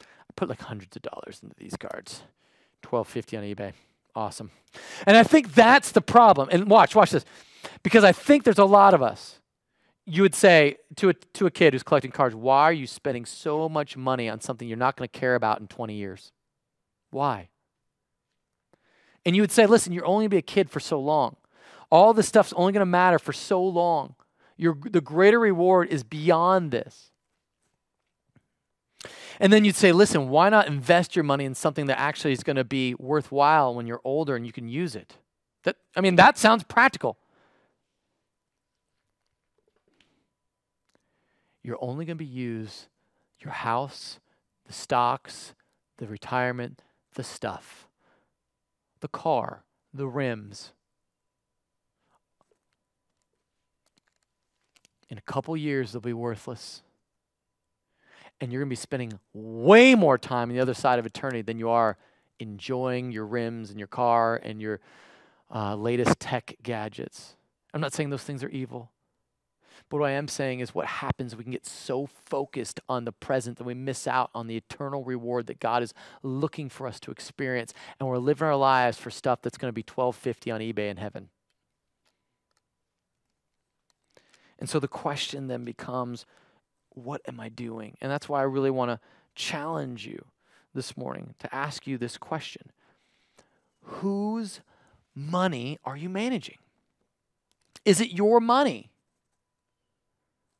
[0.00, 2.22] I put like hundreds of dollars into these cards.
[2.84, 3.72] 1250 on eBay.
[4.14, 4.50] Awesome.
[5.06, 6.48] And I think that's the problem.
[6.50, 7.24] And watch, watch this.
[7.82, 9.40] Because I think there's a lot of us.
[10.06, 13.24] You would say to a, to a kid who's collecting cards, why are you spending
[13.24, 16.30] so much money on something you're not going to care about in 20 years?
[17.10, 17.48] Why?
[19.24, 21.36] And you would say, listen, you're only going to be a kid for so long.
[21.90, 24.14] All this stuff's only going to matter for so long.
[24.56, 27.10] Your, the greater reward is beyond this.
[29.40, 32.42] And then you'd say, listen, why not invest your money in something that actually is
[32.42, 35.16] going to be worthwhile when you're older and you can use it?
[35.64, 37.16] That, I mean, that sounds practical.
[41.62, 42.86] You're only going to be used
[43.40, 44.20] your house,
[44.66, 45.54] the stocks,
[45.98, 46.82] the retirement,
[47.14, 47.88] the stuff,
[49.00, 50.72] the car, the rims.
[55.10, 56.82] In a couple years, they'll be worthless
[58.40, 61.42] and you're going to be spending way more time on the other side of eternity
[61.42, 61.96] than you are
[62.40, 64.80] enjoying your rims and your car and your
[65.54, 67.36] uh, latest tech gadgets.
[67.72, 68.90] I'm not saying those things are evil.
[69.88, 73.12] But what I am saying is what happens we can get so focused on the
[73.12, 76.98] present that we miss out on the eternal reward that God is looking for us
[77.00, 80.60] to experience and we're living our lives for stuff that's going to be 1250 on
[80.60, 81.28] eBay in heaven.
[84.58, 86.24] And so the question then becomes
[86.94, 87.96] what am I doing?
[88.00, 89.00] And that's why I really want to
[89.34, 90.24] challenge you
[90.74, 92.70] this morning to ask you this question
[93.82, 94.60] Whose
[95.14, 96.58] money are you managing?
[97.84, 98.90] Is it your money?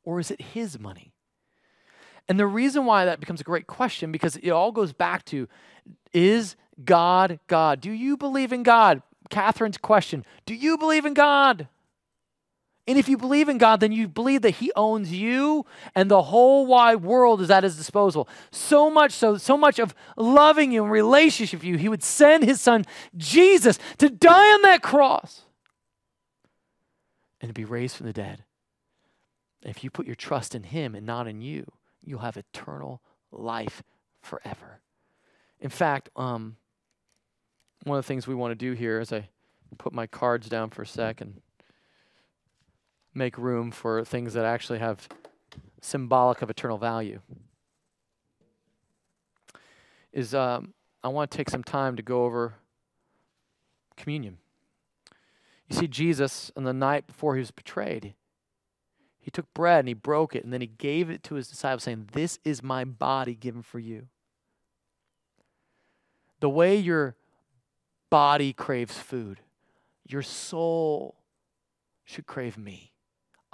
[0.03, 1.11] Or is it his money?
[2.27, 5.47] And the reason why that becomes a great question because it all goes back to
[6.13, 7.81] is God God?
[7.81, 9.01] Do you believe in God?
[9.29, 11.67] Catherine's question Do you believe in God?
[12.87, 15.65] And if you believe in God, then you believe that He owns you
[15.95, 18.29] and the whole wide world is at His disposal.
[18.51, 22.43] So much so, so much of loving you and relationship with you, He would send
[22.43, 22.85] His Son
[23.17, 25.41] Jesus to die on that cross
[27.41, 28.43] and to be raised from the dead.
[29.63, 31.65] If you put your trust in Him and not in you,
[32.03, 33.81] you'll have eternal life
[34.21, 34.81] forever.
[35.59, 36.57] In fact, um,
[37.83, 39.29] one of the things we want to do here is I
[39.79, 41.41] put my cards down for a second
[43.15, 45.07] make room for things that actually have
[45.81, 47.21] symbolic of eternal value
[50.11, 52.55] is um, I want to take some time to go over
[53.97, 54.37] communion.
[55.69, 58.13] You see, Jesus, on the night before he was betrayed,
[59.19, 61.83] he took bread and he broke it, and then he gave it to his disciples,
[61.83, 64.07] saying, This is my body given for you.
[66.39, 67.15] The way your
[68.09, 69.39] body craves food,
[70.07, 71.15] your soul
[72.03, 72.93] should crave me.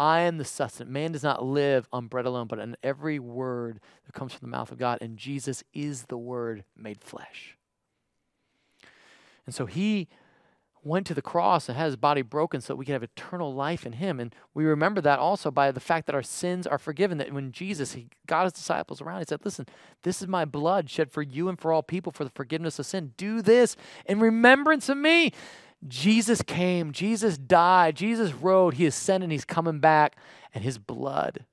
[0.01, 0.91] I am the sustenance.
[0.91, 4.57] Man does not live on bread alone, but on every word that comes from the
[4.57, 4.97] mouth of God.
[4.99, 7.55] And Jesus is the word made flesh.
[9.45, 10.07] And so he
[10.83, 13.53] went to the cross and had his body broken so that we can have eternal
[13.53, 14.19] life in him.
[14.19, 17.19] And we remember that also by the fact that our sins are forgiven.
[17.19, 19.67] That when Jesus, he got his disciples around, he said, Listen,
[20.01, 22.87] this is my blood shed for you and for all people for the forgiveness of
[22.87, 23.13] sin.
[23.17, 23.75] Do this
[24.07, 25.31] in remembrance of me.
[25.87, 30.15] Jesus came, Jesus died, Jesus rode, he ascended, he's coming back,
[30.53, 31.45] and his blood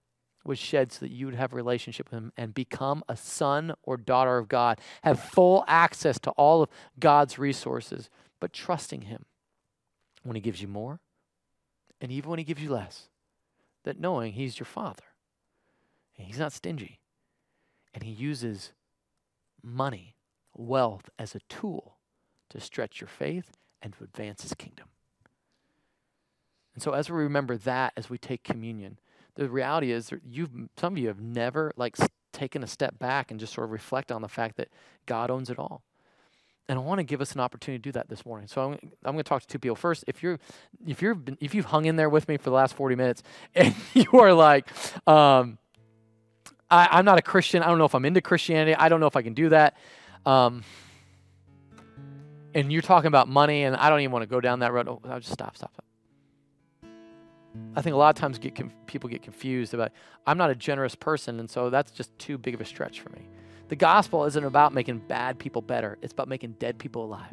[0.45, 3.75] was shed so that you would have a relationship with him and become a son
[3.83, 6.69] or daughter of God, have full access to all of
[6.99, 8.09] God's resources,
[8.41, 9.25] but trusting him
[10.23, 11.01] when he gives you more
[12.01, 13.09] and even when he gives you less,
[13.85, 15.05] that knowing he's your father
[16.17, 17.01] and he's not stingy
[17.95, 18.73] and he uses
[19.63, 20.17] money,
[20.55, 21.97] wealth as a tool
[22.51, 24.87] to stretch your faith and to advance his kingdom.
[26.75, 28.99] And so as we remember that as we take communion,
[29.35, 31.97] the reality is you've some of you have never like
[32.33, 34.69] taken a step back and just sort of reflect on the fact that
[35.07, 35.83] God owns it all.
[36.69, 38.47] And I want to give us an opportunity to do that this morning.
[38.47, 38.73] So I'm,
[39.05, 39.75] I'm going to talk to two people.
[39.75, 40.39] First, if you're
[40.87, 43.23] if you're if you've hung in there with me for the last 40 minutes
[43.55, 44.69] and you are like,
[45.09, 45.59] um,
[46.71, 47.63] I, am not a Christian.
[47.63, 48.75] I don't know if I'm into Christianity.
[48.75, 49.77] I don't know if I can do that.
[50.27, 50.63] Um,
[52.55, 54.89] and you're talking about money, and I don't even want to go down that road.
[54.89, 55.85] Oh, I'll just stop, stop, stop.
[57.75, 59.93] I think a lot of times get conf- people get confused about
[60.27, 63.11] I'm not a generous person, and so that's just too big of a stretch for
[63.11, 63.29] me.
[63.69, 67.33] The gospel isn't about making bad people better; it's about making dead people alive.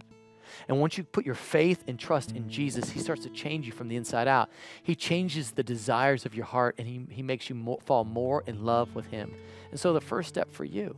[0.68, 3.72] And once you put your faith and trust in Jesus, He starts to change you
[3.72, 4.49] from the inside out.
[4.84, 8.43] He changes the desires of your heart, and He, he makes you more, fall more
[8.45, 9.34] in love with Him.
[9.72, 10.97] And so the first step for you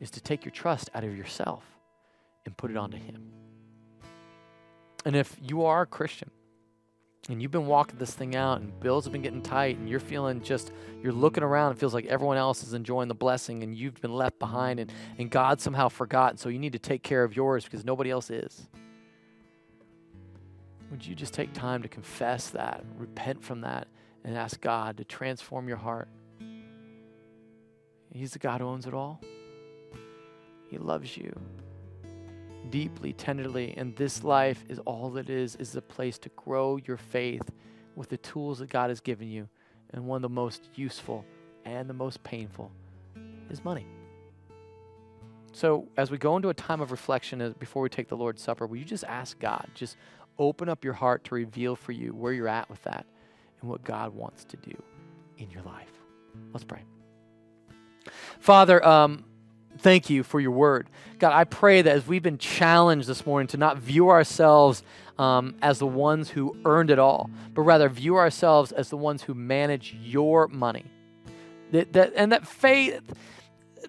[0.00, 1.73] is to take your trust out of yourself
[2.44, 3.30] and put it onto Him.
[5.04, 6.30] And if you are a Christian,
[7.28, 10.00] and you've been walking this thing out and bills have been getting tight and you're
[10.00, 10.72] feeling just
[11.02, 14.12] you're looking around it feels like everyone else is enjoying the blessing and you've been
[14.12, 16.36] left behind and, and god somehow forgotten.
[16.36, 18.68] so you need to take care of yours because nobody else is
[20.90, 23.88] would you just take time to confess that repent from that
[24.24, 26.08] and ask god to transform your heart
[28.12, 29.20] he's the god who owns it all
[30.70, 31.34] he loves you
[32.70, 36.96] deeply, tenderly, and this life is all it is, is a place to grow your
[36.96, 37.50] faith
[37.96, 39.48] with the tools that God has given you.
[39.90, 41.24] And one of the most useful
[41.64, 42.72] and the most painful
[43.50, 43.86] is money.
[45.52, 48.42] So, as we go into a time of reflection as, before we take the Lord's
[48.42, 49.96] Supper, will you just ask God, just
[50.36, 53.06] open up your heart to reveal for you where you're at with that
[53.60, 54.74] and what God wants to do
[55.38, 55.92] in your life?
[56.52, 56.82] Let's pray.
[58.40, 59.24] Father, um,
[59.78, 60.88] thank you for your word.
[61.18, 64.82] God, I pray that as we've been challenged this morning to not view ourselves
[65.18, 69.22] um, as the ones who earned it all, but rather view ourselves as the ones
[69.22, 70.84] who manage your money.
[71.72, 73.00] That, that, and that faith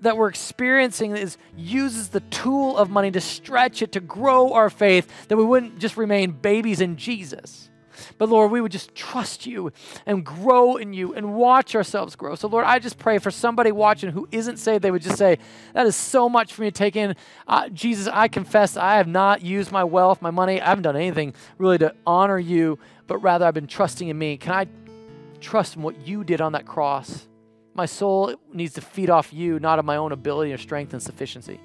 [0.02, 4.70] that we're experiencing is uses the tool of money to stretch it, to grow our
[4.70, 7.70] faith, that we wouldn't just remain babies in Jesus
[8.18, 9.72] but Lord, we would just trust you
[10.06, 12.36] and grow in you and watch ourselves grow.
[12.36, 15.38] So, Lord, I just pray for somebody watching who isn't saved, they would just say,
[15.74, 17.16] That is so much for me to take in.
[17.48, 20.62] Uh, Jesus, I confess I have not used my wealth, my money.
[20.62, 24.38] I haven't done anything really to honor you, but rather I've been trusting in me.
[24.38, 24.68] Can I
[25.40, 27.28] trust in what you did on that cross?
[27.74, 31.04] My soul needs to feed off you, not of my own ability or strength and
[31.04, 31.60] sufficiency.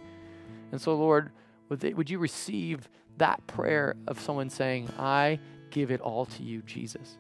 [0.73, 1.31] And so, Lord,
[1.69, 5.39] would, they, would you receive that prayer of someone saying, I
[5.71, 7.19] give it all to you, Jesus.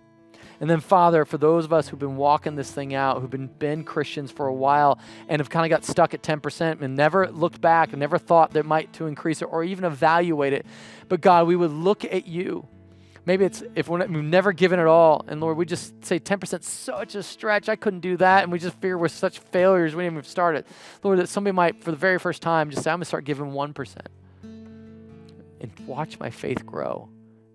[0.60, 3.46] And then, Father, for those of us who've been walking this thing out, who've been,
[3.46, 7.30] been Christians for a while and have kind of got stuck at 10% and never
[7.30, 10.66] looked back and never thought there might to increase it or even evaluate it,
[11.08, 12.66] but God, we would look at you.
[13.24, 16.64] Maybe it's if we're, we've never given it all, and Lord, we just say 10%
[16.64, 17.68] such a stretch.
[17.68, 19.94] I couldn't do that, and we just fear we're such failures.
[19.94, 20.66] We didn't even start it.
[21.02, 23.24] Lord, that somebody might, for the very first time, just say, I'm going to start
[23.24, 23.96] giving 1%
[24.42, 27.10] and watch my faith grow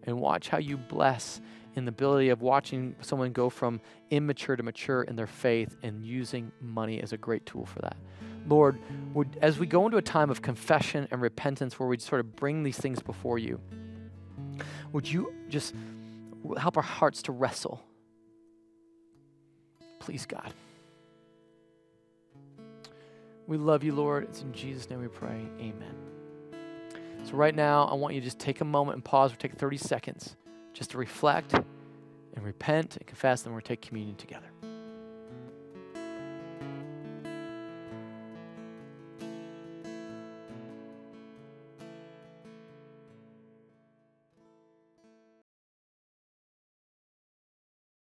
[0.06, 1.41] and watch how you bless
[1.76, 6.06] in the ability of watching someone go from immature to mature in their faith and
[6.06, 7.97] using money as a great tool for that.
[8.47, 8.80] Lord,
[9.14, 12.36] would, as we go into a time of confession and repentance where we sort of
[12.36, 13.60] bring these things before you,
[14.91, 15.74] would you just
[16.58, 17.84] help our hearts to wrestle?
[19.99, 20.53] Please, God.
[23.47, 24.24] We love you, Lord.
[24.24, 25.41] It's in Jesus' name we pray.
[25.60, 26.14] Amen.
[27.26, 29.53] So, right now, I want you to just take a moment and pause or take
[29.53, 30.36] 30 seconds
[30.73, 31.65] just to reflect and
[32.45, 34.45] repent and confess, and we're going to take communion together.